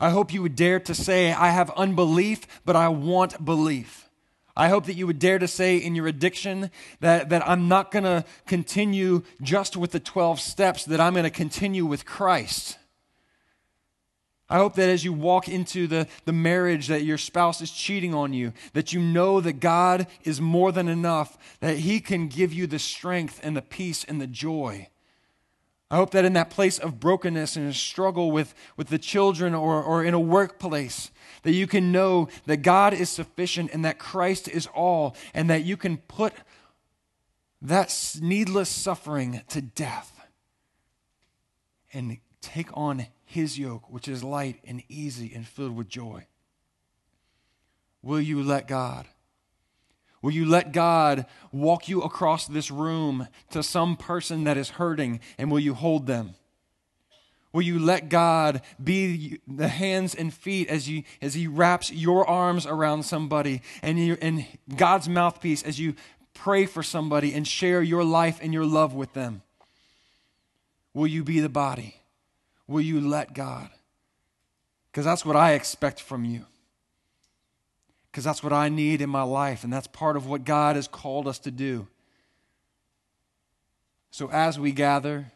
I 0.00 0.10
hope 0.10 0.32
you 0.32 0.42
would 0.42 0.56
dare 0.56 0.80
to 0.80 0.94
say, 0.94 1.32
I 1.32 1.50
have 1.50 1.70
unbelief, 1.76 2.46
but 2.64 2.74
I 2.74 2.88
want 2.88 3.44
belief. 3.44 4.03
I 4.56 4.68
hope 4.68 4.86
that 4.86 4.94
you 4.94 5.06
would 5.06 5.18
dare 5.18 5.38
to 5.38 5.48
say 5.48 5.78
in 5.78 5.94
your 5.94 6.06
addiction 6.06 6.70
that, 7.00 7.28
that 7.30 7.48
I'm 7.48 7.66
not 7.66 7.90
going 7.90 8.04
to 8.04 8.24
continue 8.46 9.22
just 9.42 9.76
with 9.76 9.90
the 9.90 10.00
12 10.00 10.38
steps, 10.38 10.84
that 10.84 11.00
I'm 11.00 11.14
going 11.14 11.24
to 11.24 11.30
continue 11.30 11.84
with 11.84 12.04
Christ. 12.04 12.78
I 14.48 14.58
hope 14.58 14.74
that 14.74 14.88
as 14.88 15.04
you 15.04 15.12
walk 15.12 15.48
into 15.48 15.86
the, 15.86 16.06
the 16.26 16.32
marriage 16.32 16.86
that 16.88 17.02
your 17.02 17.18
spouse 17.18 17.60
is 17.60 17.70
cheating 17.70 18.14
on 18.14 18.32
you, 18.32 18.52
that 18.74 18.92
you 18.92 19.00
know 19.00 19.40
that 19.40 19.54
God 19.54 20.06
is 20.22 20.40
more 20.40 20.70
than 20.70 20.86
enough, 20.86 21.36
that 21.60 21.78
He 21.78 21.98
can 21.98 22.28
give 22.28 22.52
you 22.52 22.66
the 22.66 22.78
strength 22.78 23.40
and 23.42 23.56
the 23.56 23.62
peace 23.62 24.04
and 24.04 24.20
the 24.20 24.26
joy. 24.26 24.88
I 25.90 25.96
hope 25.96 26.10
that 26.10 26.24
in 26.24 26.34
that 26.34 26.50
place 26.50 26.78
of 26.78 27.00
brokenness 27.00 27.56
and 27.56 27.74
struggle 27.74 28.30
with, 28.30 28.54
with 28.76 28.88
the 28.88 28.98
children 28.98 29.54
or, 29.54 29.82
or 29.82 30.04
in 30.04 30.14
a 30.14 30.20
workplace, 30.20 31.10
that 31.44 31.52
you 31.52 31.66
can 31.66 31.92
know 31.92 32.28
that 32.46 32.58
God 32.58 32.92
is 32.92 33.08
sufficient 33.08 33.70
and 33.72 33.84
that 33.84 33.98
Christ 33.98 34.48
is 34.48 34.66
all, 34.66 35.14
and 35.32 35.48
that 35.48 35.64
you 35.64 35.76
can 35.76 35.98
put 35.98 36.32
that 37.62 38.18
needless 38.20 38.68
suffering 38.68 39.40
to 39.48 39.62
death 39.62 40.10
and 41.92 42.18
take 42.42 42.68
on 42.76 43.06
his 43.24 43.58
yoke, 43.58 43.90
which 43.90 44.08
is 44.08 44.24
light 44.24 44.60
and 44.64 44.82
easy 44.88 45.32
and 45.34 45.46
filled 45.46 45.76
with 45.76 45.88
joy. 45.88 46.26
Will 48.02 48.20
you 48.20 48.42
let 48.42 48.68
God? 48.68 49.06
Will 50.20 50.32
you 50.32 50.46
let 50.46 50.72
God 50.72 51.26
walk 51.52 51.88
you 51.88 52.02
across 52.02 52.46
this 52.46 52.70
room 52.70 53.28
to 53.50 53.62
some 53.62 53.96
person 53.96 54.44
that 54.44 54.56
is 54.56 54.70
hurting 54.70 55.20
and 55.38 55.50
will 55.50 55.60
you 55.60 55.74
hold 55.74 56.06
them? 56.06 56.34
Will 57.54 57.62
you 57.62 57.78
let 57.78 58.08
God 58.08 58.62
be 58.82 59.38
the 59.46 59.68
hands 59.68 60.12
and 60.12 60.34
feet 60.34 60.68
as, 60.68 60.88
you, 60.88 61.04
as 61.22 61.34
He 61.34 61.46
wraps 61.46 61.92
your 61.92 62.28
arms 62.28 62.66
around 62.66 63.04
somebody 63.04 63.62
and, 63.80 63.96
you, 63.96 64.18
and 64.20 64.44
God's 64.76 65.08
mouthpiece 65.08 65.62
as 65.62 65.78
you 65.78 65.94
pray 66.34 66.66
for 66.66 66.82
somebody 66.82 67.32
and 67.32 67.46
share 67.46 67.80
your 67.80 68.02
life 68.02 68.40
and 68.42 68.52
your 68.52 68.66
love 68.66 68.92
with 68.92 69.12
them? 69.12 69.42
Will 70.94 71.06
you 71.06 71.22
be 71.22 71.38
the 71.38 71.48
body? 71.48 72.00
Will 72.66 72.80
you 72.80 73.00
let 73.00 73.34
God? 73.34 73.70
Because 74.90 75.04
that's 75.04 75.24
what 75.24 75.36
I 75.36 75.52
expect 75.52 76.00
from 76.00 76.24
you. 76.24 76.46
Because 78.10 78.24
that's 78.24 78.42
what 78.42 78.52
I 78.52 78.68
need 78.68 79.00
in 79.00 79.10
my 79.10 79.22
life, 79.22 79.62
and 79.62 79.72
that's 79.72 79.86
part 79.86 80.16
of 80.16 80.26
what 80.26 80.44
God 80.44 80.74
has 80.74 80.88
called 80.88 81.28
us 81.28 81.38
to 81.40 81.52
do. 81.52 81.86
So 84.10 84.28
as 84.32 84.58
we 84.58 84.72
gather, 84.72 85.30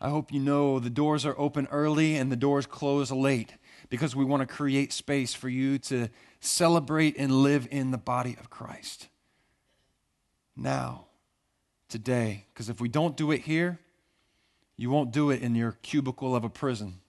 I 0.00 0.08
hope 0.08 0.32
you 0.32 0.40
know 0.40 0.78
the 0.78 0.88
doors 0.88 1.26
are 1.26 1.38
open 1.38 1.68
early 1.70 2.16
and 2.16 2.32
the 2.32 2.36
doors 2.36 2.64
close 2.66 3.10
late 3.10 3.54
because 3.90 4.16
we 4.16 4.24
want 4.24 4.40
to 4.40 4.46
create 4.46 4.92
space 4.92 5.34
for 5.34 5.48
you 5.48 5.78
to 5.78 6.08
celebrate 6.40 7.18
and 7.18 7.30
live 7.30 7.68
in 7.70 7.90
the 7.90 7.98
body 7.98 8.36
of 8.40 8.48
Christ. 8.48 9.08
Now, 10.56 11.06
today, 11.88 12.46
because 12.52 12.70
if 12.70 12.80
we 12.80 12.88
don't 12.88 13.16
do 13.16 13.30
it 13.30 13.42
here, 13.42 13.78
you 14.76 14.88
won't 14.88 15.12
do 15.12 15.30
it 15.30 15.42
in 15.42 15.54
your 15.54 15.72
cubicle 15.82 16.34
of 16.34 16.44
a 16.44 16.48
prison. 16.48 17.00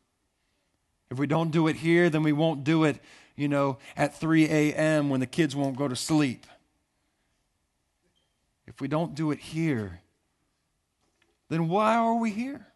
If 1.10 1.18
we 1.18 1.28
don't 1.28 1.52
do 1.52 1.68
it 1.68 1.78
here, 1.78 2.10
then 2.10 2.24
we 2.24 2.34
won't 2.34 2.66
do 2.66 2.84
it, 2.84 3.00
you 3.38 3.48
know, 3.48 3.78
at 3.96 4.18
3 4.18 4.46
a.m. 4.46 5.10
when 5.10 5.22
the 5.22 5.26
kids 5.26 5.56
won't 5.56 5.78
go 5.78 5.88
to 5.88 5.96
sleep. 5.96 6.46
If 8.68 8.82
we 8.82 8.90
don't 8.90 9.16
do 9.16 9.32
it 9.32 9.40
here, 9.40 10.02
then 11.50 11.70
why 11.70 11.96
are 11.96 12.16
we 12.16 12.32
here? 12.32 12.71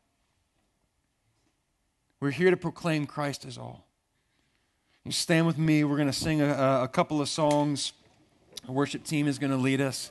We're 2.19 2.31
here 2.31 2.49
to 2.49 2.57
proclaim 2.57 3.05
Christ 3.05 3.45
as 3.45 3.57
all. 3.57 3.85
You 5.03 5.11
stand 5.11 5.45
with 5.45 5.57
me. 5.57 5.83
We're 5.83 5.97
going 5.97 6.07
to 6.07 6.13
sing 6.13 6.41
a, 6.41 6.83
a 6.83 6.87
couple 6.87 7.21
of 7.21 7.29
songs. 7.29 7.93
Our 8.67 8.73
worship 8.73 9.03
team 9.03 9.27
is 9.27 9.37
going 9.37 9.51
to 9.51 9.57
lead 9.57 9.81
us. 9.81 10.09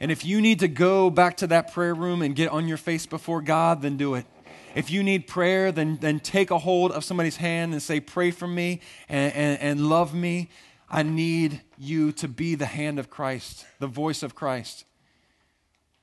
And 0.00 0.10
if 0.10 0.24
you 0.24 0.40
need 0.40 0.60
to 0.60 0.68
go 0.68 1.10
back 1.10 1.36
to 1.38 1.46
that 1.48 1.72
prayer 1.72 1.94
room 1.94 2.22
and 2.22 2.34
get 2.34 2.50
on 2.50 2.66
your 2.66 2.76
face 2.76 3.06
before 3.06 3.42
God, 3.42 3.82
then 3.82 3.96
do 3.96 4.14
it. 4.14 4.26
If 4.74 4.90
you 4.90 5.02
need 5.02 5.26
prayer, 5.26 5.72
then, 5.72 5.98
then 6.00 6.20
take 6.20 6.50
a 6.50 6.58
hold 6.58 6.92
of 6.92 7.04
somebody's 7.04 7.36
hand 7.36 7.72
and 7.72 7.82
say, 7.82 8.00
Pray 8.00 8.30
for 8.30 8.46
me 8.46 8.80
and, 9.08 9.32
and, 9.34 9.60
and 9.60 9.88
love 9.88 10.14
me. 10.14 10.48
I 10.88 11.02
need 11.02 11.60
you 11.78 12.12
to 12.12 12.28
be 12.28 12.54
the 12.56 12.66
hand 12.66 12.98
of 12.98 13.10
Christ, 13.10 13.64
the 13.78 13.86
voice 13.86 14.22
of 14.22 14.34
Christ, 14.34 14.84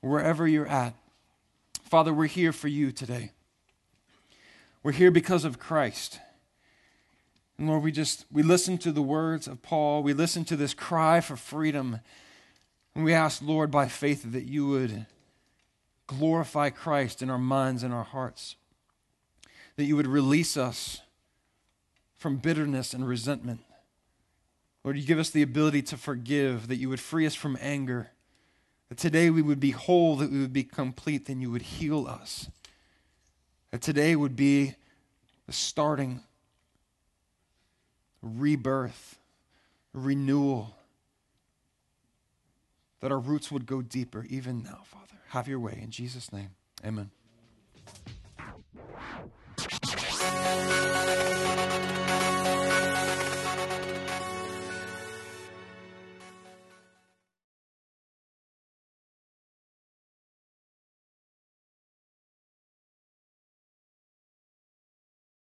wherever 0.02 0.48
you're 0.48 0.68
at. 0.68 0.94
Father, 1.84 2.14
we're 2.14 2.28
here 2.28 2.54
for 2.54 2.68
you 2.68 2.92
today. 2.92 3.32
We're 4.84 4.92
here 4.92 5.12
because 5.12 5.44
of 5.44 5.60
Christ. 5.60 6.20
And 7.58 7.68
Lord, 7.68 7.84
we 7.84 7.92
just 7.92 8.26
we 8.32 8.44
listen 8.44 8.78
to 8.80 8.92
the 8.92 9.02
words 9.02 9.48
of 9.48 9.62
Paul. 9.62 10.04
We 10.04 10.14
listen 10.14 10.46
to 10.46 10.56
this 10.56 10.74
cry 10.74 11.20
for 11.22 11.36
freedom. 11.36 12.00
And 12.96 13.04
we 13.04 13.14
ask, 13.14 13.42
Lord, 13.42 13.72
by 13.72 13.88
faith 13.88 14.32
that 14.32 14.46
you 14.46 14.68
would 14.68 15.06
glorify 16.06 16.70
Christ 16.70 17.22
in 17.22 17.30
our 17.30 17.38
minds 17.38 17.84
and 17.84 17.94
our 17.94 18.04
hearts. 18.04 18.56
That 19.76 19.86
you 19.86 19.96
would 19.96 20.08
release 20.08 20.58
us 20.58 21.02
from 22.16 22.38
bitterness 22.38 22.94
and 22.94 23.08
resentment. 23.08 23.62
Lord, 24.84 24.98
you 24.98 25.06
give 25.06 25.20
us 25.20 25.30
the 25.30 25.42
ability 25.42 25.82
to 25.84 25.98
forgive, 25.98 26.68
that 26.70 26.78
you 26.78 26.90
would 26.90 27.00
free 27.00 27.26
us 27.26 27.36
from 27.36 27.58
anger. 27.62 28.10
That 28.90 28.98
today 28.98 29.30
we 29.30 29.42
would 29.42 29.60
be 29.60 29.72
whole, 29.72 30.16
that 30.16 30.32
we 30.32 30.40
would 30.40 30.54
be 30.54 30.64
complete, 30.64 31.26
then 31.26 31.42
you 31.42 31.52
would 31.52 31.62
heal 31.62 32.08
us. 32.08 32.50
That 33.72 33.82
today 33.82 34.16
would 34.16 34.36
be 34.36 34.76
the 35.46 35.54
starting, 35.54 36.22
rebirth, 38.22 39.20
renewal. 39.94 40.76
That 43.02 43.12
our 43.12 43.20
roots 43.20 43.52
would 43.52 43.66
go 43.66 43.82
deeper 43.82 44.26
even 44.30 44.64
now, 44.64 44.82
Father. 44.86 45.22
Have 45.30 45.48
your 45.48 45.60
way. 45.60 45.80
In 45.82 45.92
Jesus' 45.92 46.32
name, 46.32 46.52
amen. 46.86 47.12